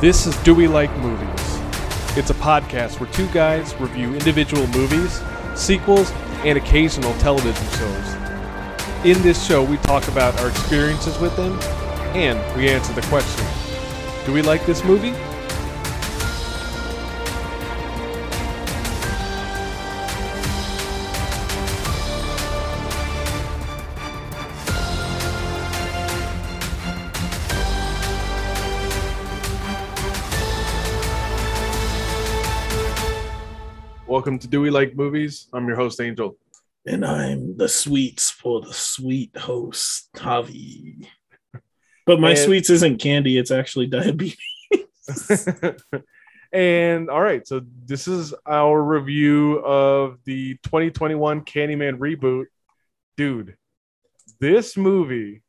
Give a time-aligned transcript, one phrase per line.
[0.00, 1.58] This is Do We Like Movies?
[2.18, 5.22] It's a podcast where two guys review individual movies,
[5.54, 6.10] sequels,
[6.44, 8.14] and occasional television shows.
[9.06, 11.58] In this show, we talk about our experiences with them
[12.14, 13.46] and we answer the question
[14.26, 15.14] Do we like this movie?
[34.26, 35.46] Welcome to Do We Like Movies?
[35.52, 36.36] I'm your host, Angel.
[36.84, 41.08] And I'm the sweets for the sweet host, Tavi.
[42.06, 44.36] But my And- sweets isn't candy, it's actually diabetes.
[46.52, 52.46] and all right, so this is our review of the 2021 Candyman reboot.
[53.16, 53.56] Dude,
[54.40, 55.44] this movie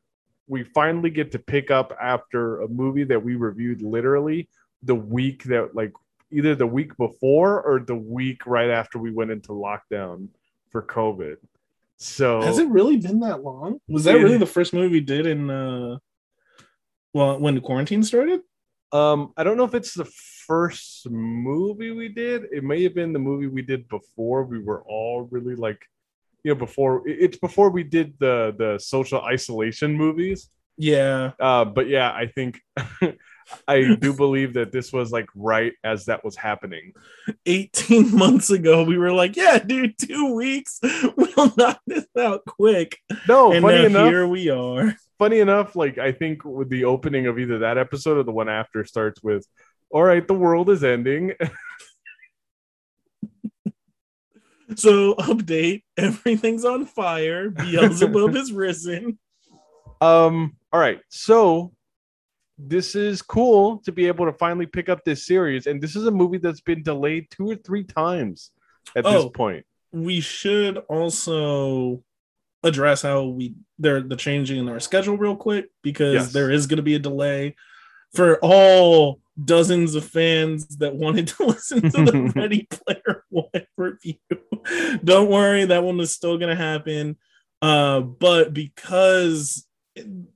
[0.46, 4.50] we finally get to pick up after a movie that we reviewed literally
[4.84, 5.94] the week that like
[6.32, 10.28] either the week before or the week right after we went into lockdown
[10.70, 11.38] for COVID.
[11.98, 13.80] So Has it really been that long?
[13.88, 14.24] Was that Yeah.
[14.24, 15.98] really the first movie we did in uh
[17.14, 18.42] well when the quarantine started?
[18.92, 20.10] Um, I don't know if it's the
[20.46, 22.44] first movie we did.
[22.52, 25.82] It may have been the movie we did before we were all really like,
[26.44, 30.50] you know, before it's before we did the the social isolation movies.
[30.78, 31.32] Yeah.
[31.40, 32.62] Uh, but yeah, I think
[33.68, 36.94] I do believe that this was like right as that was happening.
[37.46, 40.80] 18 months ago, we were like, Yeah, dude, two weeks.
[41.16, 42.98] We'll knock this out quick.
[43.28, 44.96] No, and funny enough, here we are.
[45.20, 48.50] funny enough, like I think with the opening of either that episode or the one
[48.50, 49.46] after starts with,
[49.92, 51.34] "All right, the world is ending."
[54.76, 57.50] So update, everything's on fire.
[57.50, 59.18] Beelzebub is risen.
[60.02, 61.00] Um, all right.
[61.08, 61.72] So
[62.58, 65.68] this is cool to be able to finally pick up this series.
[65.68, 68.52] And this is a movie that's been delayed two or three times
[68.96, 69.30] at this Oh.
[69.30, 69.66] point.
[69.92, 72.04] we should also
[72.64, 76.34] address how we they're the changing in our schedule real quick because Yes.
[76.34, 77.56] there is going to be a delay
[78.14, 83.46] for all dozens of fans that wanted to listen to the Ready Player One
[83.78, 84.16] review.
[85.04, 87.18] Don't worry, that one is still going to happen.
[87.62, 89.67] Uh, but because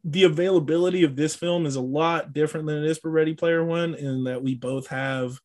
[0.03, 3.63] the availability of this film is a lot different than it is for Ready Player
[3.63, 5.39] One, in that we both have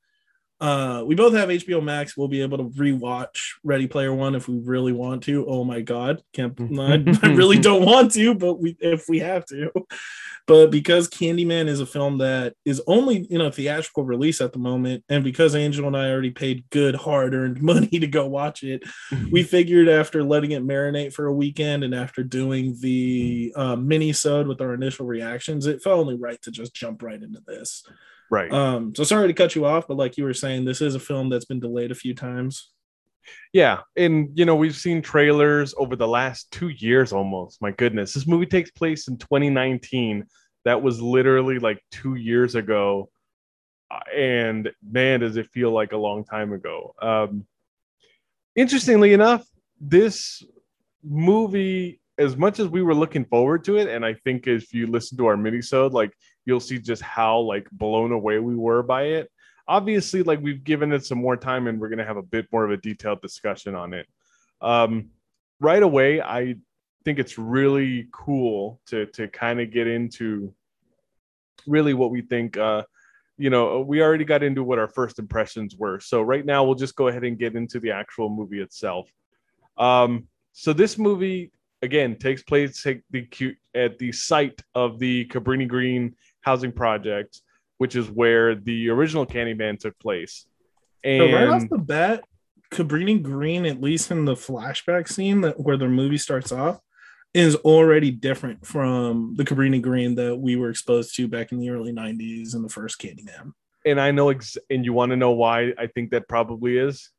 [0.60, 2.16] uh we both have HBO Max.
[2.16, 5.46] We'll be able to rewatch Ready Player One if we really want to.
[5.46, 9.44] Oh my god, can't I, I really don't want to, but we if we have
[9.46, 9.70] to.
[10.46, 14.60] But because Candyman is a film that is only in a theatrical release at the
[14.60, 18.84] moment, and because Angel and I already paid good hard-earned money to go watch it,
[19.32, 24.12] we figured after letting it marinate for a weekend and after doing the uh, mini
[24.12, 27.82] sode with our initial reactions, it felt only right to just jump right into this.
[28.30, 28.52] Right.
[28.52, 31.00] Um, so sorry to cut you off, but like you were saying, this is a
[31.00, 32.70] film that's been delayed a few times.
[33.52, 33.80] yeah.
[33.96, 37.60] And, you know, we've seen trailers over the last two years almost.
[37.60, 38.12] My goodness.
[38.12, 40.24] This movie takes place in 2019.
[40.64, 43.10] That was literally like two years ago.
[43.90, 46.94] Uh, And man, does it feel like a long time ago.
[47.00, 47.46] Um,
[48.54, 49.44] interestingly enough,
[49.80, 50.42] this
[51.04, 54.86] movie, as much as we were looking forward to it, and I think if you
[54.86, 56.12] listen to our minisode, like
[56.46, 59.30] you'll see just how like blown away we were by it.
[59.68, 62.64] Obviously, like we've given it some more time, and we're gonna have a bit more
[62.64, 64.06] of a detailed discussion on it.
[64.62, 65.10] Um,
[65.60, 66.56] right away, I
[67.04, 70.54] think it's really cool to to kind of get into
[71.66, 72.56] really what we think.
[72.56, 72.84] Uh,
[73.38, 76.00] you know, we already got into what our first impressions were.
[76.00, 79.10] So right now, we'll just go ahead and get into the actual movie itself.
[79.76, 81.52] Um, so this movie
[81.82, 83.28] again takes place at the
[83.74, 86.14] at the site of the Cabrini Green
[86.46, 87.42] housing project,
[87.78, 90.46] which is where the original Candyman took place.
[91.04, 92.24] And So right off the bat,
[92.70, 96.80] Cabrini Green, at least in the flashback scene that where the movie starts off,
[97.34, 101.68] is already different from the Cabrini Green that we were exposed to back in the
[101.70, 103.52] early '90s in the first Candyman.
[103.84, 107.10] and I know, ex- and you want to know why I think that probably is.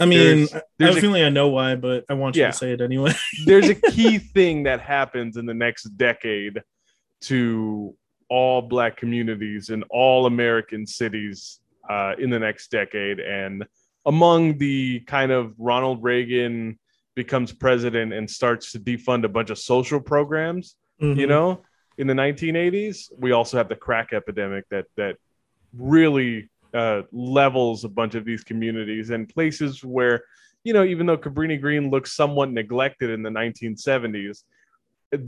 [0.00, 2.42] I mean, There's- I- I have a feeling I know why, but I want you
[2.42, 2.50] Yeah.
[2.50, 3.12] to say it anyway.
[3.44, 6.60] There's a key thing that happens in the next decade
[7.22, 7.94] to
[8.32, 13.64] all Black communities in all American cities uh, in the next decade, and
[14.06, 16.78] among the kind of Ronald Reagan
[17.14, 20.76] becomes president and starts to defund a bunch of social programs.
[21.00, 21.28] you Mhm.
[21.34, 21.48] know
[21.98, 25.14] in the 1980s we also have the crack epidemic that that
[25.74, 26.48] really
[26.82, 30.16] uh, levels a bunch of these communities and places where
[30.64, 34.44] you know even though cabrini green looks somewhat neglected in the 1970s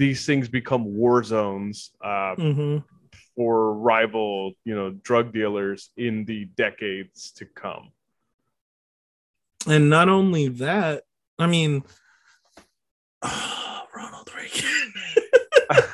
[0.05, 1.77] these things become war zones
[2.11, 2.83] uh, Mhm.
[3.37, 7.91] For rival, you know, drug dealers in the decades to come.
[9.67, 11.05] And not only that,
[11.39, 11.85] I mean,
[13.23, 14.93] oh, Ronald Reagan.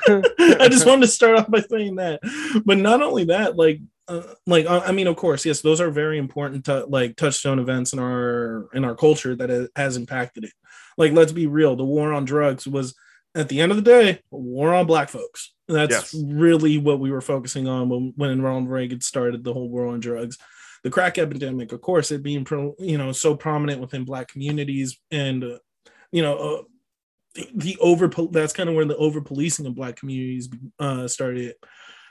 [0.61, 2.19] I just wanted to start off by saying that,
[2.65, 5.89] but not only that, like, uh, like uh, I mean, of course, yes, those are
[5.89, 10.53] very important, to, like touchstone events in our in our culture that has impacted it.
[10.97, 12.93] Like, let's be real, the war on drugs was
[13.35, 15.53] at the end of the day war on black folks.
[15.67, 16.23] That's yes.
[16.25, 19.99] really what we were focusing on when, when Ronald Reagan started the whole war on
[19.99, 20.37] drugs
[20.83, 24.99] the crack epidemic, of course, it being pro, you know so prominent within black communities,
[25.11, 25.57] and uh,
[26.11, 26.61] you know uh,
[27.35, 30.49] the, the, over that's kind of where the over policing of black communities
[30.79, 31.55] uh, started,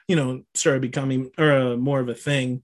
[0.08, 2.62] you know, started becoming uh, more of a thing.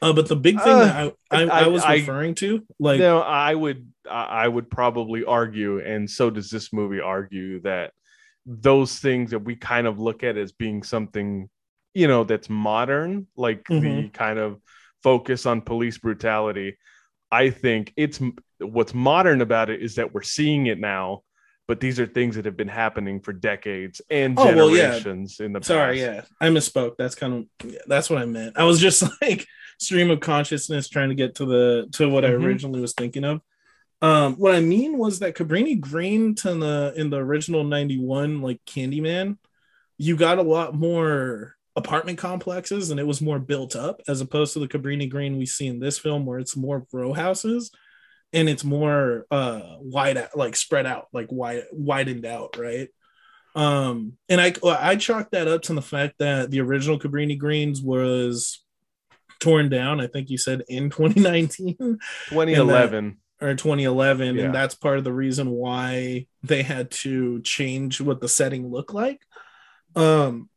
[0.00, 3.18] Uh, but the big thing that I, I, I, I was referring to, like, no,
[3.18, 7.92] I would I would probably argue, and so does this movie argue that
[8.50, 11.50] those things that we kind of look at as being something
[11.94, 13.84] you know that's modern like mm-hmm.
[13.84, 14.60] the kind of
[15.02, 16.78] focus on police brutality.
[17.30, 18.20] I think it's
[18.58, 21.22] what's modern about it is that we're seeing it now,
[21.66, 25.46] but these are things that have been happening for decades and oh, generations well, yeah.
[25.46, 26.30] in the Sorry, past.
[26.40, 26.96] yeah, I misspoke.
[26.96, 28.56] That's kind of yeah, that's what I meant.
[28.56, 29.46] I was just like
[29.78, 32.42] stream of consciousness trying to get to the to what mm-hmm.
[32.42, 33.40] I originally was thinking of.
[34.00, 38.60] Um, what I mean was that Cabrini Green to the in the original '91 like
[38.64, 39.38] Candyman,
[39.96, 44.52] you got a lot more apartment complexes and it was more built up as opposed
[44.52, 47.70] to the Cabrini Green we see in this film where it's more row houses
[48.32, 52.88] and it's more uh wide like spread out like wide widened out right?
[53.54, 57.80] Um and i i chalked that up to the fact that the original cabrini greens
[57.80, 58.62] was
[59.40, 61.76] torn down i think you said in 2019
[62.28, 64.44] 2011 that, or 2011 yeah.
[64.44, 68.92] and that's part of the reason why they had to change what the setting looked
[68.92, 69.22] like
[69.96, 70.48] um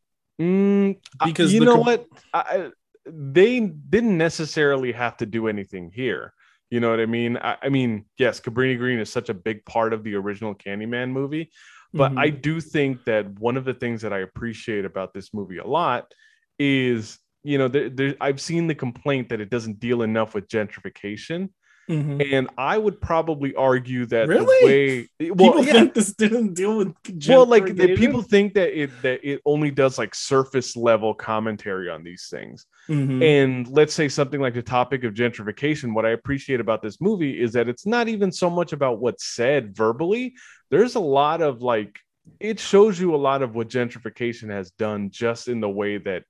[0.41, 2.71] Mm, because you know what, I,
[3.05, 6.33] they didn't necessarily have to do anything here.
[6.71, 7.37] You know what I mean?
[7.37, 11.11] I, I, mean, yes, Cabrini Green is such a big part of the original Candyman
[11.11, 11.51] movie,
[11.93, 12.19] but mm-hmm.
[12.19, 15.67] I do think that one of the things that I appreciate about this movie a
[15.67, 16.11] lot
[16.57, 20.47] is, you know, there, there, I've seen the complaint that it doesn't deal enough with
[20.47, 21.49] gentrification.
[21.91, 22.21] Mm-hmm.
[22.33, 25.73] And I would probably argue that really, the way well, people yeah.
[25.73, 26.95] think this didn't deal with
[27.27, 31.89] well, like the, people think that it that it only does like surface level commentary
[31.89, 32.65] on these things.
[32.87, 33.21] Mm-hmm.
[33.21, 35.93] And let's say something like the topic of gentrification.
[35.93, 39.25] What I appreciate about this movie is that it's not even so much about what's
[39.25, 40.33] said verbally.
[40.69, 41.99] There's a lot of like
[42.39, 46.23] it shows you a lot of what gentrification has done just in the way that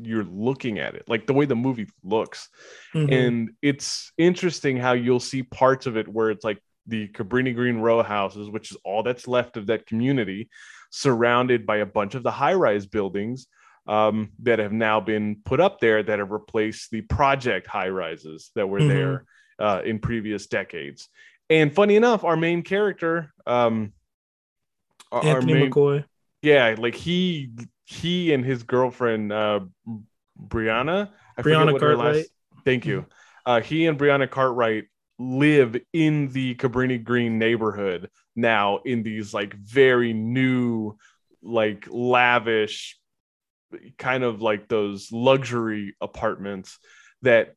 [0.00, 2.48] you're looking at it, like the way the movie looks.
[2.94, 3.12] Mm-hmm.
[3.12, 7.78] And it's interesting how you'll see parts of it where it's like the Cabrini Green
[7.78, 10.48] row houses, which is all that's left of that community,
[10.90, 13.46] surrounded by a bunch of the high rise buildings
[13.86, 18.50] um, that have now been put up there that have replaced the project high rises
[18.54, 18.88] that were mm-hmm.
[18.88, 19.24] there
[19.58, 21.08] uh, in previous decades.
[21.50, 23.92] And funny enough, our main character, um,
[25.12, 26.04] Anthony our main, McCoy,
[26.42, 27.50] yeah, like he
[27.84, 29.60] he and his girlfriend uh,
[30.40, 32.16] Brianna, I Brianna Cartwright.
[32.16, 32.28] Last,
[32.64, 33.06] thank you.
[33.46, 34.84] Uh, he and Brianna Cartwright
[35.18, 40.96] live in the Cabrini Green neighborhood now in these like very new,
[41.42, 42.98] like lavish,
[43.98, 46.78] kind of like those luxury apartments
[47.22, 47.54] that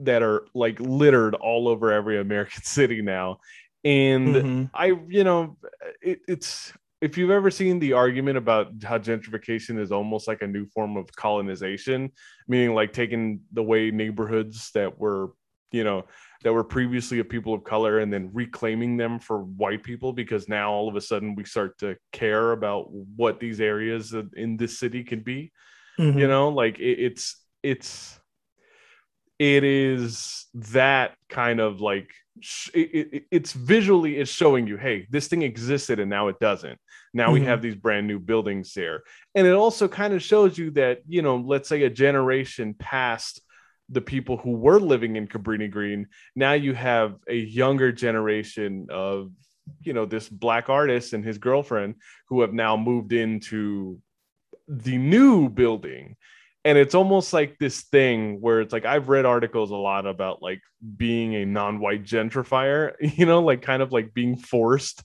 [0.00, 3.38] that are like littered all over every American city now.
[3.84, 4.64] And mm-hmm.
[4.74, 5.56] I, you know,
[6.02, 10.46] it, it's if you've ever seen the argument about how gentrification is almost like a
[10.46, 12.10] new form of colonization,
[12.48, 15.32] meaning like taking the way neighborhoods that were,
[15.70, 16.04] you know,
[16.42, 20.48] that were previously of people of color and then reclaiming them for white people because
[20.48, 24.78] now all of a sudden we start to care about what these areas in this
[24.78, 25.52] city can be.
[25.98, 26.18] Mm-hmm.
[26.18, 28.18] You know, like it, it's it's
[29.38, 32.10] it is that kind of like
[32.74, 36.78] it, it, it's visually it's showing you hey this thing existed and now it doesn't
[37.14, 37.34] now mm-hmm.
[37.34, 39.02] we have these brand new buildings there
[39.34, 43.40] and it also kind of shows you that you know let's say a generation past
[43.90, 49.30] the people who were living in cabrini green now you have a younger generation of
[49.82, 51.94] you know this black artist and his girlfriend
[52.28, 54.00] who have now moved into
[54.66, 56.16] the new building
[56.64, 60.42] and it's almost like this thing where it's like I've read articles a lot about
[60.42, 60.60] like
[60.96, 65.02] being a non-white gentrifier, you know, like kind of like being forced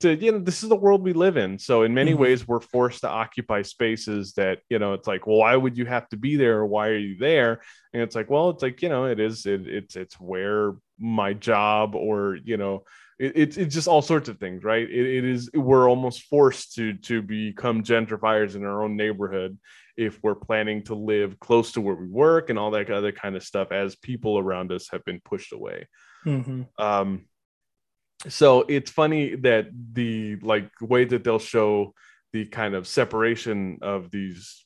[0.00, 1.58] to, you know, this is the world we live in.
[1.58, 2.22] So in many mm-hmm.
[2.22, 5.86] ways, we're forced to occupy spaces that, you know, it's like, well, why would you
[5.86, 6.58] have to be there?
[6.58, 7.60] Or why are you there?
[7.92, 11.32] And it's like, well, it's like, you know, it is, it, it's, it's where my
[11.32, 12.84] job or, you know,
[13.18, 14.88] it, it's it's just all sorts of things, right?
[14.88, 19.58] It, it is we're almost forced to to become gentrifiers in our own neighborhood
[19.96, 23.34] if we're planning to live close to where we work and all that other kind
[23.34, 25.88] of stuff as people around us have been pushed away.
[26.24, 26.68] Mhm.
[26.78, 27.26] Um,
[28.26, 31.94] so it's funny that the like way that they'll show
[32.32, 34.64] the kind of separation of these,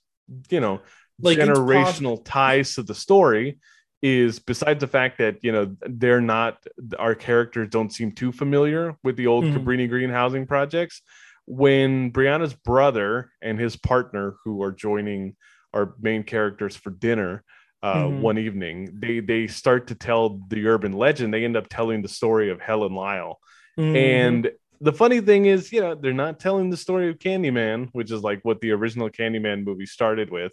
[0.50, 0.80] you know,
[1.20, 3.58] Like, generational ties to the story
[4.02, 6.58] is besides the fact that you know they're not
[6.98, 9.58] our characters don't seem too familiar with the old Mhm.
[9.58, 11.02] Cabrini Green housing projects.
[11.46, 15.36] When Brianna's brother and his partner, who are joining
[15.74, 17.44] our main characters for dinner
[17.82, 18.20] uh, Mhm.
[18.20, 21.32] one evening, they they start to tell the urban legend.
[21.34, 23.40] They end up telling the story of Helen Lyle,
[23.78, 23.96] Mhm.
[23.96, 28.10] and the funny thing is, you know, they're not telling the story of Candyman, which
[28.10, 30.52] is like what the original Candyman movie started with.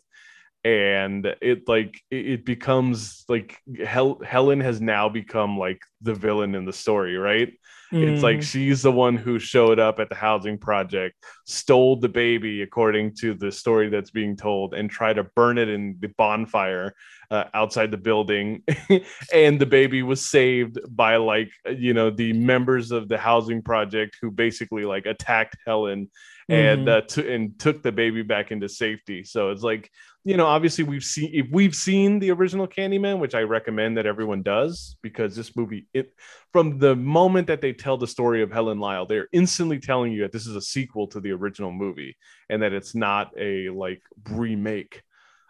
[0.69, 6.65] And it like it, becomes like Hel- Helen has now become like the villain in
[6.65, 7.51] the story, right?
[7.91, 8.43] It's like Mhm.
[8.51, 11.15] she's the one who showed up at the housing project,
[11.47, 15.69] stole the baby, according to the story that's being told, and tried to burn it
[15.69, 16.93] in the bonfire
[17.31, 18.61] uh, outside the building.
[19.33, 24.17] and the baby was saved by like you know the members of the housing project
[24.21, 26.11] who basically like attacked Helen
[26.47, 26.91] and Mhm.
[26.97, 29.23] uh, to and took the baby back into safety.
[29.23, 29.89] So it's like
[30.29, 34.05] you know obviously we've seen if we've seen the original Candyman, which I recommend that
[34.05, 36.13] everyone does because this movie it
[36.53, 40.21] from the moment that they tell the story of Helen Lyle, they're instantly telling you
[40.21, 42.15] that this is a sequel to the original movie
[42.47, 45.01] and that it's not a like remake.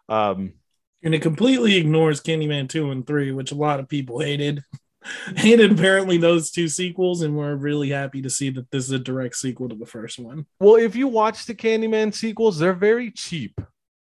[0.07, 0.53] Um,
[1.03, 4.63] and it completely ignores Candyman 2 and 3, which a lot of people hated.
[5.35, 8.99] hated apparently those two sequels, and we're really happy to see that this is a
[8.99, 10.45] direct sequel to the first one.
[10.59, 13.59] well, if you watch the Candyman sequels, they're very cheap.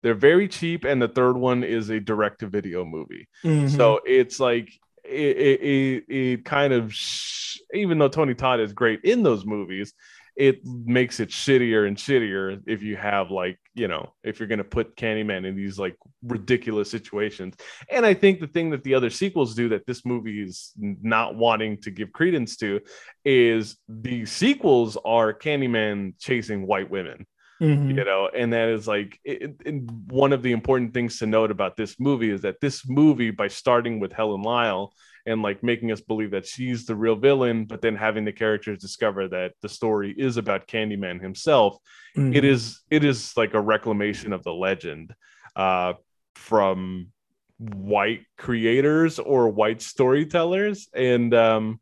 [0.04, 3.28] They're very cheap, and the third one is a direct-to-video movie.
[3.44, 3.70] Mhm.
[3.70, 4.72] So it's like
[5.04, 9.46] it, it, it, it kind of sh- even though Tony Todd is great in those
[9.46, 9.94] movies,
[10.36, 14.64] it makes it shittier and shittier if you have like you know if you're gonna
[14.64, 17.56] put Candyman in these like ridiculous situations.
[17.90, 21.36] And I think the thing that the other sequels do that this movie is not
[21.36, 22.80] wanting to give credence to
[23.26, 27.26] is the sequels are Candyman chasing white women
[27.62, 27.96] Mhm.
[27.96, 31.52] you know and that is like it, it- one of the important things to note
[31.52, 34.92] about this movie is that this movie by starting with helen lyle
[35.28, 38.80] and like making us believe that she's the real villain but then having the characters
[38.80, 41.78] discover that the story is about candyman himself
[42.18, 42.36] Mhm.
[42.36, 45.14] it is it is like a reclamation of the legend
[45.56, 45.94] uh
[46.36, 47.08] from
[47.60, 51.80] white creators or white storytellers and um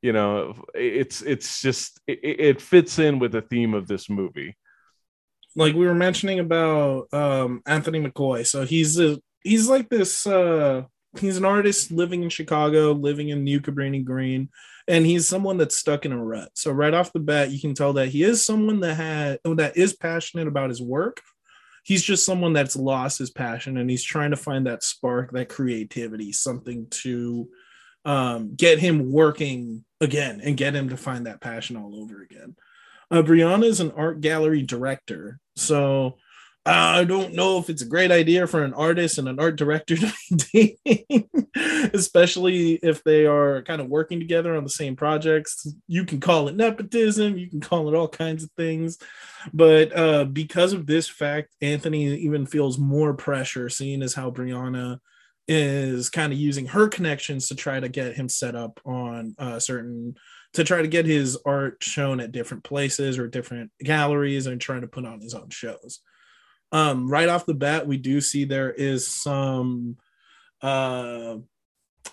[0.00, 4.56] you know it's it's just it, it fits in with the theme of this movie
[5.56, 8.46] like we were mentioning about um Anthony McCoy.
[8.46, 10.82] So he's a he's like this uh
[11.18, 14.48] he's an artist living in Chicago, living in New Cabrini Green,
[14.86, 16.50] and he's someone that's stuck in a rut.
[16.54, 19.76] So right off the bat, you can tell that he is someone that had that
[19.76, 21.20] is passionate about his work.
[21.82, 25.48] He's just someone that's lost his passion and he's trying to find that spark, that
[25.48, 27.48] creativity, something to
[28.04, 32.54] um, get him working again and get him to find that passion all over again.
[33.10, 35.40] Uh, Brianna is an art gallery director.
[35.56, 36.16] So
[36.66, 39.96] I don't know if it's a great idea for an artist and an art director
[40.36, 41.28] to be dating,
[41.94, 45.66] especially if they are kind of working together on the same projects.
[45.88, 48.98] You can call it nepotism, you can call it all kinds of things.
[49.54, 54.98] But uh, because of this fact, Anthony even feels more pressure, seeing as how Brianna
[55.48, 59.58] is kind of using her connections to try to get him set up on uh,
[59.58, 60.14] certain
[60.54, 64.80] to try to get his art shown at different places or different galleries and trying
[64.80, 66.00] to put on his own shows.
[66.72, 69.96] Um, right off the bat, we do see there is some
[70.62, 71.36] uh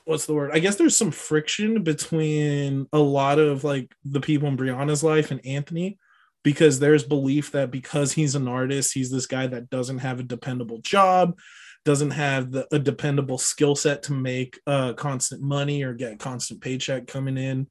[0.06, 0.52] what's the word?
[0.54, 5.32] I guess there's some friction between a lot of like the people in Brianna's life
[5.32, 5.98] and Anthony
[6.44, 10.24] because there's belief that because he's an artist, he's this guy that doesn't have a
[10.24, 11.38] dependable job,
[11.84, 16.62] doesn't have the, a dependable skill set to make uh, constant money or get constant
[16.62, 17.68] paycheck coming in.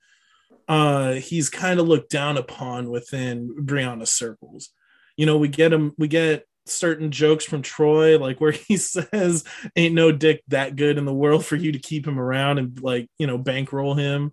[0.68, 4.70] Uh, he's kind of looked down upon within Brianna's circles.
[5.16, 9.44] You know, we get him, we get certain jokes from Troy, like where he says,
[9.76, 12.80] "Ain't no dick that good in the world for you to keep him around and
[12.82, 14.32] like you know bankroll him."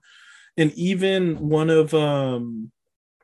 [0.58, 2.72] And even one of um,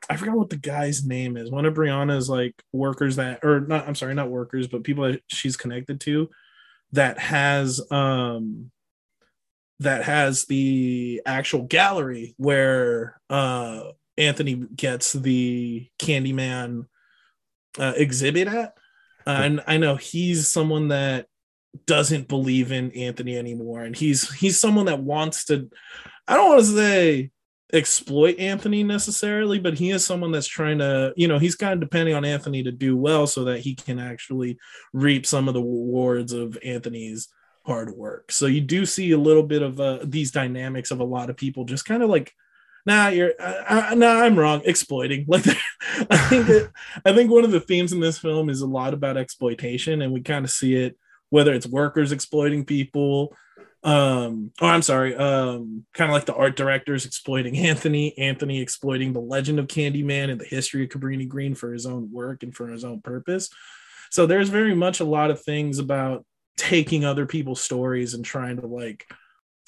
[0.08, 1.50] I forgot what the guy's name is.
[1.50, 5.22] One of Brianna's like workers that, or not, I'm sorry, not workers, but people that
[5.28, 6.30] she's connected to
[6.92, 8.70] that has um
[9.80, 13.82] that has the actual gallery where uh
[14.16, 16.86] Anthony gets the Candyman
[17.78, 18.74] uh, exhibit at.
[19.26, 21.26] Uh, and I know he's someone that
[21.86, 25.70] doesn't believe in Anthony anymore, and he's he's someone that wants to.
[26.28, 27.30] I don't want to say
[27.72, 31.80] exploit Anthony necessarily, but he is someone that's trying to, you know, he's kind of
[31.80, 34.58] depending on Anthony to do well so that he can actually
[34.92, 37.28] reap some of the rewards of Anthony's
[37.64, 38.32] hard work.
[38.32, 41.36] So you do see a little bit of uh, these dynamics of a lot of
[41.36, 42.32] people just kind of like,
[42.86, 45.26] nah, you're, uh, uh, nah, I'm wrong, exploiting.
[45.28, 45.46] Like,
[46.10, 46.70] I think,
[47.04, 50.12] I think one of the themes in this film is a lot about exploitation, and
[50.12, 50.96] we kind of see it
[51.30, 53.34] whether it's workers exploiting people
[53.82, 59.14] um oh i'm sorry um kind of like the art directors exploiting anthony anthony exploiting
[59.14, 62.54] the legend of candyman and the history of cabrini green for his own work and
[62.54, 63.48] for his own purpose
[64.10, 66.26] so there's very much a lot of things about
[66.60, 69.06] taking other people's stories and trying to like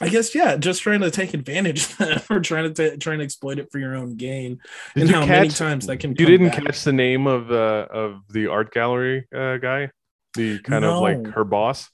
[0.01, 3.19] i guess yeah just trying to take advantage of that or trying to t- trying
[3.19, 4.59] to exploit it for your own gain
[4.95, 6.65] Did and how catch, many times that can You didn't back.
[6.65, 9.91] catch the name of uh, of the art gallery uh, guy,
[10.35, 11.89] the kind of like her boss.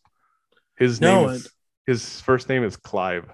[0.78, 1.49] His No, name is
[1.87, 3.26] his first name is Clive.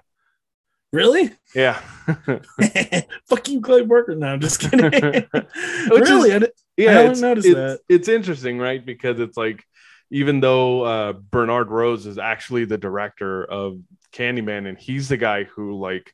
[0.91, 1.79] really Yeah,
[3.29, 4.15] fuck you Clive Barker.
[4.15, 5.23] no i'm just kidding is-
[5.89, 6.39] really I
[6.77, 6.89] yeah.
[6.89, 7.79] I haven't it's, noticed it's, that.
[7.87, 8.85] it's interesting, right?
[8.85, 9.63] Because it's like
[10.11, 13.79] even though uh, Bernard Rose is actually the director of
[14.13, 16.13] Candyman, and he's the guy who like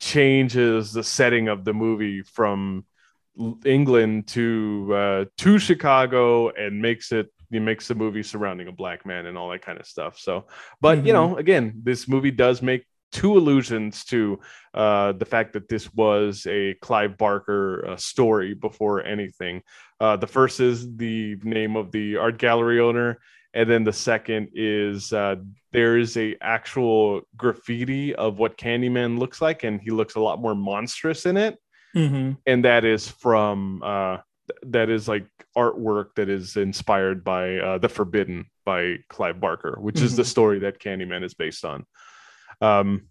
[0.00, 2.84] changes the setting of the movie from
[3.64, 9.04] England to uh, to Chicago and makes it he makes the movie surrounding a black
[9.06, 10.18] man and all that kind of stuff.
[10.18, 10.46] So,
[10.80, 11.14] but you Mhm.
[11.14, 14.40] know, again, this movie does make two allusions to
[14.74, 19.62] uh, the fact that this was a Clive Barker uh, story before anything.
[20.00, 23.18] Uh, the first is the name of the art gallery owner,
[23.54, 25.36] and then the second is uh,
[25.72, 30.40] there is a actual graffiti of what Candyman looks like, and he looks a lot
[30.40, 31.58] more monstrous in it
[31.94, 32.38] Mhm.
[32.46, 34.16] and that is from uh
[34.62, 40.00] that is like artwork that is inspired by uh the forbidden by clive barker which
[40.00, 41.84] is the story that candyman is based on
[42.62, 43.02] um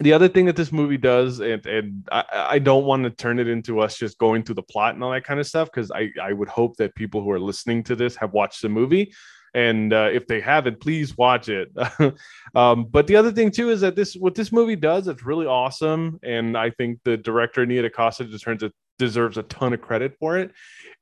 [0.00, 3.38] the other thing that this movie does and and i, I don't want to turn
[3.38, 5.90] it into us just going through the plot and all that kind of stuff because
[5.90, 9.12] i i would hope that people who are listening to this have watched the movie.
[9.54, 11.70] And uh, if they haven't please watch it.
[12.54, 15.44] Um, but the other thing too is that this what this movie does it's really
[15.46, 20.16] awesome and i think the director Nia Costa deserves a, deserves a ton of credit
[20.18, 20.52] for it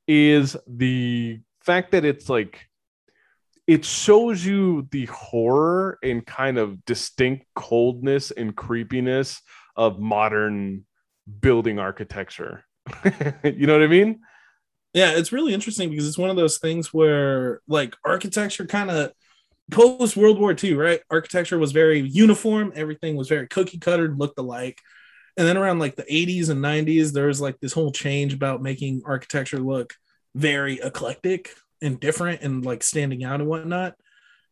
[0.09, 2.68] is the fact that it's like
[3.66, 9.40] it shows you the horror and kind of distinct coldness and creepiness
[9.77, 10.85] of modern
[11.40, 12.64] building architecture
[13.44, 14.20] you know what i mean
[14.92, 19.12] Yeah, it's really interesting because it's one of those things where like architecture kind of
[19.70, 21.00] post World War II, right?
[21.11, 24.79] Architecture was very uniform, everything was very cookie cutter, looked alike.
[25.37, 28.62] And then around like the 80s and 90s, there was like this whole change about
[28.62, 29.94] making architecture look
[30.35, 31.50] very eclectic
[31.85, 33.94] and different and like standing out and whatnot.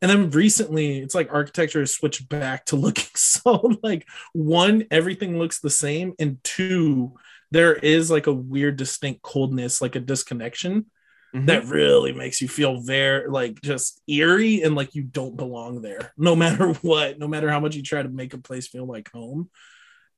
[0.00, 5.38] And then recently, it's like architecture has switched back to looking so like one, everything
[5.38, 7.14] looks the same, and two,
[7.52, 10.86] there is like a weird distinct coldness like a disconnection
[11.34, 11.46] mm-hmm.
[11.46, 16.12] that really makes you feel very like just eerie and like you don't belong there
[16.16, 19.10] no matter what no matter how much you try to make a place feel like
[19.12, 19.48] home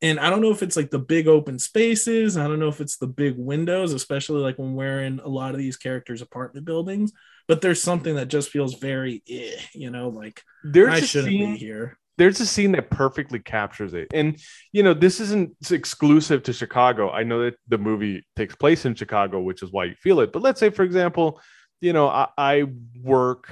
[0.02, 2.80] and i don't know if it's like the big open spaces i don't know if
[2.80, 6.66] it's the big windows especially like when we're in a lot of these characters apartment
[6.66, 7.12] buildings
[7.46, 11.30] but there's something that just feels very eh, you know like there's i a shouldn't
[11.30, 14.08] scene- be here there's a scene that perfectly captures it.
[14.14, 14.38] And
[14.72, 17.10] you know, this isn't exclusive to Chicago.
[17.10, 20.32] I know that the movie takes place in Chicago, which is why you feel it.
[20.32, 21.40] But let's say, for example,
[21.80, 22.64] you know, I, I
[23.02, 23.50] work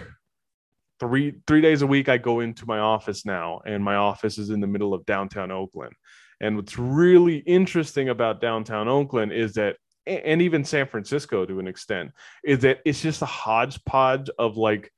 [1.00, 2.08] three three days a week.
[2.08, 5.50] I go into my office now, and my office is in the middle of downtown
[5.50, 5.94] Oakland.
[6.42, 9.76] And what's really interesting about downtown Oakland is that
[10.06, 12.10] and even San Francisco to an extent,
[12.44, 14.92] is that it's just a hodgepodge of like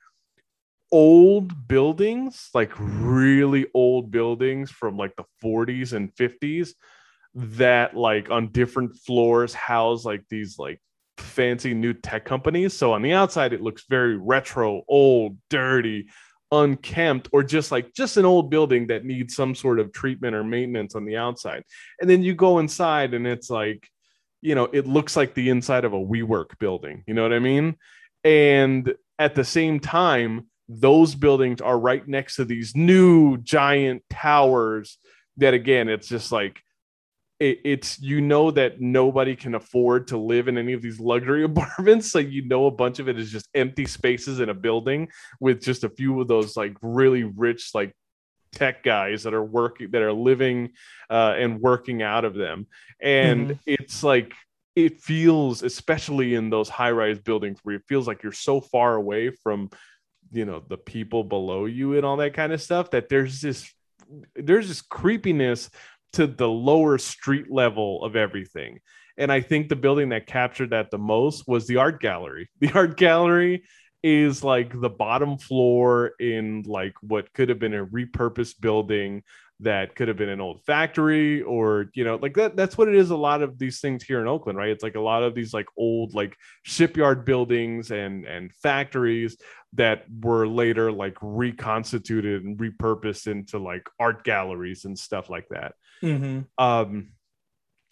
[0.91, 6.71] old buildings, like really old buildings from like the 40s and 50s
[7.35, 10.81] that like on different floors house like these like
[11.19, 12.73] fancy new tech companies.
[12.73, 16.07] So on the outside it looks very retro, old, dirty,
[16.53, 20.45] unkempt or just like just an old building that needs some sort of treatment or
[20.45, 21.65] maintenance on the outside.
[22.01, 23.89] And then you go inside and it's like
[24.45, 27.03] you know, it looks like the inside of a WeWork building.
[27.07, 27.77] You know what I mean?
[28.25, 34.99] And at the same time, those buildings are right next to these new giant towers
[35.37, 36.61] that again it's just like
[37.41, 41.45] it, it's you know that nobody can afford to live in any of these luxury
[41.45, 42.15] apartments.
[42.15, 45.09] Like you know a bunch of it is just empty spaces in a building
[45.41, 47.95] with just a few of those like really rich like
[48.53, 50.71] tech guys that are working that are living
[51.11, 52.67] uh, and working out of them.
[53.01, 54.33] And it's like
[54.77, 58.97] it feels especially in those high rise buildings where it feels like you're so far
[58.97, 59.71] away from
[60.33, 63.71] you know the people below you and all that kind of stuff that there's this
[64.35, 65.71] there's this creepiness
[66.15, 68.81] to the lower street level of everything.
[69.17, 72.49] And I think the building that captured that the most was the art gallery.
[72.61, 73.65] The art gallery
[74.03, 79.23] is like the bottom floor in like what could have been a repurposed building
[79.61, 82.95] that could have been an old factory or you know like that that's what it
[82.95, 85.35] is a lot of these things here in Oakland right it's like a lot of
[85.35, 89.39] these like old like shipyard buildings and and factories
[89.73, 95.75] that were later like reconstituted and repurposed into like art galleries and stuff like that
[96.03, 96.41] Mm-hmm.
[96.59, 97.09] um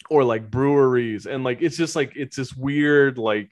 [0.09, 1.25] or like breweries.
[1.25, 3.51] And like it's just like it's this weird like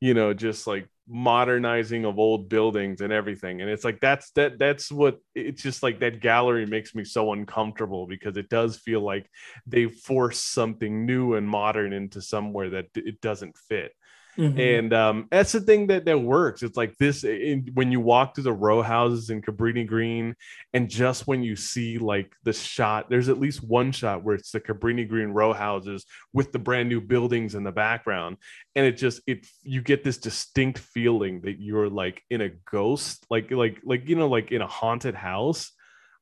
[0.00, 3.60] you know just like modernizing of old buildings and everything.
[3.60, 7.32] And it's like that's that that's what it's just like that gallery makes me so
[7.32, 9.28] uncomfortable because it does feel like
[9.66, 13.92] they force something new and modern into somewhere that it doesn't fit
[14.38, 14.58] Mhm.
[14.58, 16.62] and um, that's the thing that that works.
[16.62, 20.36] It's like this in, when you walk through the row houses in Cabrini Green,
[20.72, 24.52] and just when you see like the shot, there's at least one shot where it's
[24.52, 28.36] the Cabrini Green row houses with the brand new buildings in the background,
[28.76, 33.26] and it just it you get this distinct feeling that you're like in a ghost,
[33.30, 35.72] like like like you know like in a haunted house.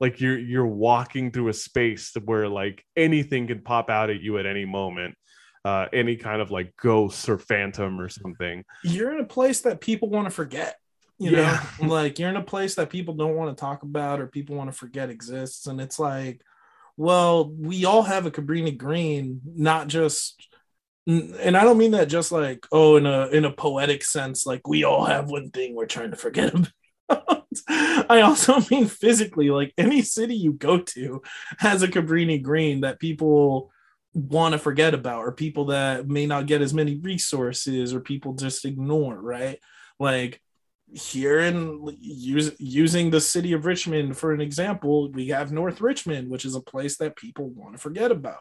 [0.00, 4.38] Like you're you're walking through a space where like anything can pop out at you
[4.38, 5.16] at any moment
[5.66, 8.64] uh, any kind of like ghosts or phantom or something.
[8.84, 10.76] you're in a place that people want to forget.
[11.18, 11.60] You Yeah.
[11.80, 14.54] know, like you're in a place that people don't want to talk about or people
[14.56, 15.66] want to forget exists.
[15.66, 16.40] And it's like,
[16.96, 20.48] well, we all have a Cabrini Green, not just
[21.06, 24.66] and I don't mean that just like, oh, in a in a poetic sense, like
[24.66, 27.44] we all have one thing we're trying to forget about.
[28.10, 31.22] I also mean physically, like any city you go to
[31.58, 33.70] has a Cabrini Green that people
[34.16, 38.32] want to forget about or people that may not get as many resources or people
[38.32, 39.58] just ignore right
[39.98, 40.40] like
[40.94, 46.30] here in use, using the city of richmond for an example we have north richmond
[46.30, 48.40] which is a place that people want to forget about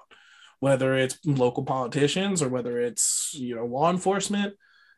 [0.61, 4.53] whether it's local politicians or whether it's you know law enforcement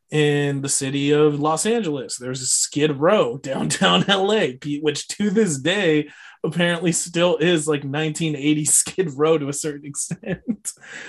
[0.10, 2.18] in the city of Los Angeles.
[2.18, 6.10] There's a Skid Row downtown LA, which to this day
[6.48, 10.42] apparently still is like 1980 Skid Row to a certain extent.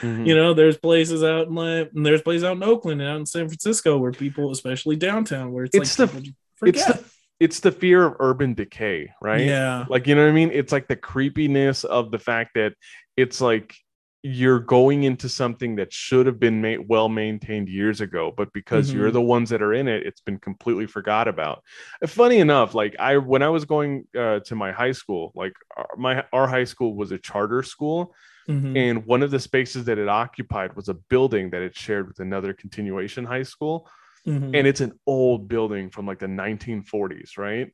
[0.01, 0.27] Mhm.
[0.27, 3.21] You know, there's places out in like, and there's places out in Oakland and out
[3.21, 6.87] in San Francisco where people, especially downtown, where it's, It's like the- it's forget.
[6.99, 7.05] the
[7.41, 9.47] it's the fear of urban decay, right?
[9.47, 9.85] Yeah.
[9.89, 10.51] Like you know what I mean?
[10.53, 12.73] It's like the creepiness of the fact that
[13.17, 13.77] it's like
[14.23, 18.93] you're going into something that should have been ma- well maintained years ago, but because
[18.93, 19.13] you're Mhm.
[19.13, 21.63] the ones that are in it, it's been completely forgot about.
[22.03, 25.55] Uh, Funny enough, like I when I was going uh, to my high school, like
[25.77, 28.15] our, my our high school was a charter school,
[28.49, 28.77] Mhm.
[28.77, 32.19] and one of the spaces that it occupied was a building that it shared with
[32.19, 33.89] another continuation high school
[34.27, 34.51] Mhm.
[34.57, 37.73] and it's an old building from like the 1940s right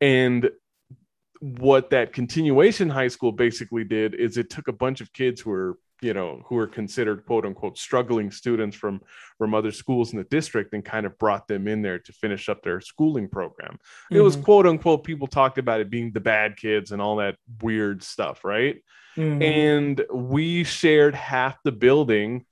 [0.00, 0.50] and
[1.42, 5.50] what that continuation high school basically did is it took a bunch of kids who
[5.50, 9.00] were you know who were considered quote unquote struggling students from
[9.38, 12.48] from other schools in the district and kind of brought them in there to finish
[12.48, 13.76] up their schooling program
[14.12, 14.44] it was Mhm.
[14.44, 18.44] quote unquote people talked about it being the bad kids and all that weird stuff
[18.44, 18.76] right
[19.16, 19.42] Mhm.
[19.42, 22.46] and we shared half the building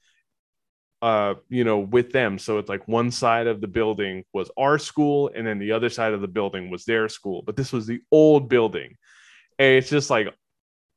[1.03, 4.79] uh you know with them so it's like one side of the building was our
[4.79, 7.87] school and then the other side of the building was their school but this was
[7.87, 8.97] the old building
[9.59, 10.29] and it's just like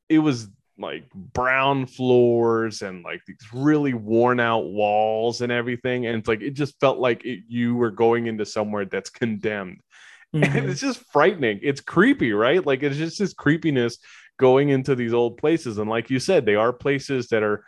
[0.08, 6.18] it was like brown floors and like these really worn out walls and everything and
[6.18, 9.80] it's like it just felt like it, you were going into somewhere that's condemned
[10.42, 10.68] and Mhm.
[10.68, 11.60] it's just frightening.
[11.62, 12.64] It's creepy, right?
[12.64, 13.98] Like it's just this creepiness
[14.38, 15.78] going into these old places.
[15.78, 17.64] And like you said, they are places that are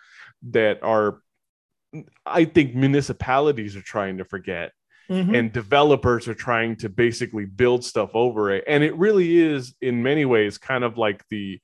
[0.50, 1.20] that are
[2.24, 4.72] I think municipalities are trying to forget
[5.10, 5.38] Mhm.
[5.38, 8.64] and developers are trying to basically build stuff over it.
[8.66, 11.60] And it really is in many ways kind of like the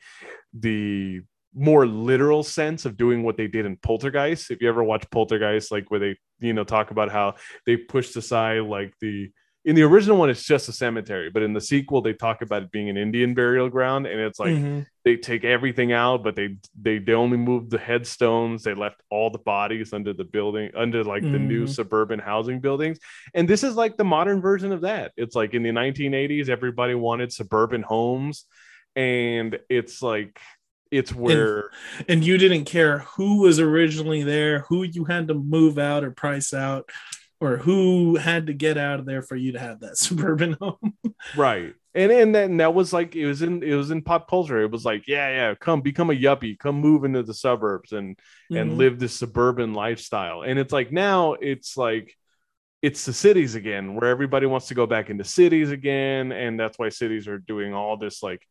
[0.54, 1.22] the
[1.54, 4.50] more literal sense of doing what they did in Poltergeist.
[4.50, 7.34] If you ever watch Poltergeist, like where they, you know, talk about how
[7.66, 9.30] they pushed aside like the
[9.64, 12.64] in the original one, it's just a cemetery, but in the sequel, they talk about
[12.64, 14.86] it being an Indian burial ground, and it's like Mhm.
[15.04, 18.64] they take everything out, but they they they only moved the headstones.
[18.64, 21.68] They left all the bodies under the building, under like the new Mhm.
[21.68, 22.98] suburban housing buildings.
[23.34, 25.12] And this is like the modern version of that.
[25.16, 28.46] It's like in the 1980s, everybody wanted suburban homes,
[28.96, 30.40] and it's like
[30.90, 31.70] it's where
[32.08, 36.10] and you didn't care who was originally there, who you had to move out or
[36.10, 36.90] price out,
[37.42, 40.94] or who had to get out of there for you to have that suburban home.
[41.34, 41.74] right.
[41.94, 44.60] And and then that was like it was in it was in pop culture.
[44.62, 48.18] It was like yeah yeah come become a yuppie, come move into the suburbs and
[48.54, 48.76] and Mhm.
[48.78, 50.42] live this suburban lifestyle.
[50.42, 52.16] And it's like now it's like
[52.82, 56.78] it's the cities again, where everybody wants to go back into cities again, and that's
[56.78, 58.46] why cities are doing all this like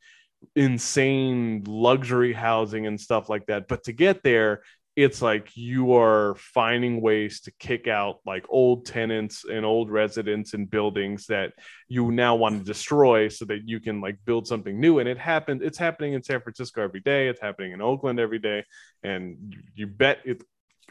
[0.55, 3.67] insane luxury housing and stuff like that.
[3.67, 4.63] But to get there,
[4.95, 10.53] it's like you are finding ways to kick out like old tenants and old residents
[10.53, 11.53] and buildings that
[11.87, 14.99] you now want to destroy so that you can like build something new.
[14.99, 17.29] And it happened it's happening in san francisco every day.
[17.29, 18.65] It's happening in oakland every day.
[19.01, 20.43] And you, bet it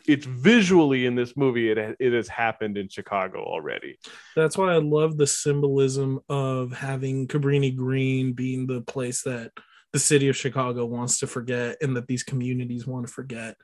[0.07, 3.99] it's visually in this movie it, it has happened in chicago already.
[4.35, 9.53] That's why I love the symbolism of having Cabrini Green being the place that
[9.93, 13.57] the city of Chicago wants to forget and that these communities want to forget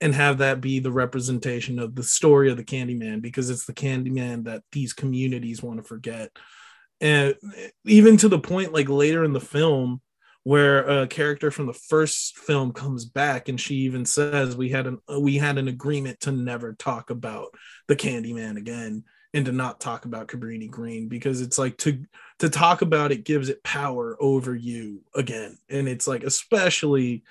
[0.00, 3.72] and have that be the representation of the story of the Candyman because it's the
[3.72, 6.30] Candyman that these communities want to forget.
[7.00, 7.34] And
[7.84, 10.00] even to the point like later in the film
[10.42, 14.86] where a character from the first film comes back and she even says we had
[14.86, 17.54] an we had an agreement to never talk about
[17.88, 22.04] the Candyman again and to not talk about Cabrini Green because it's like to
[22.40, 27.24] to talk about it gives it power over you again and it's like especially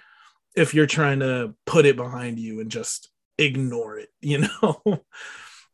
[0.56, 4.82] if you're trying to put it behind you and just ignore it you know?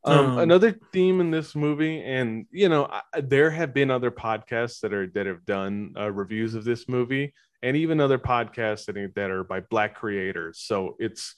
[0.06, 4.12] Um, Um, another theme in this movie and you know I, there have been other
[4.12, 8.86] podcasts that are that have done uh, reviews of this movie and even other podcasts
[8.86, 10.60] that, are- that are by black creators.
[10.62, 11.36] So it's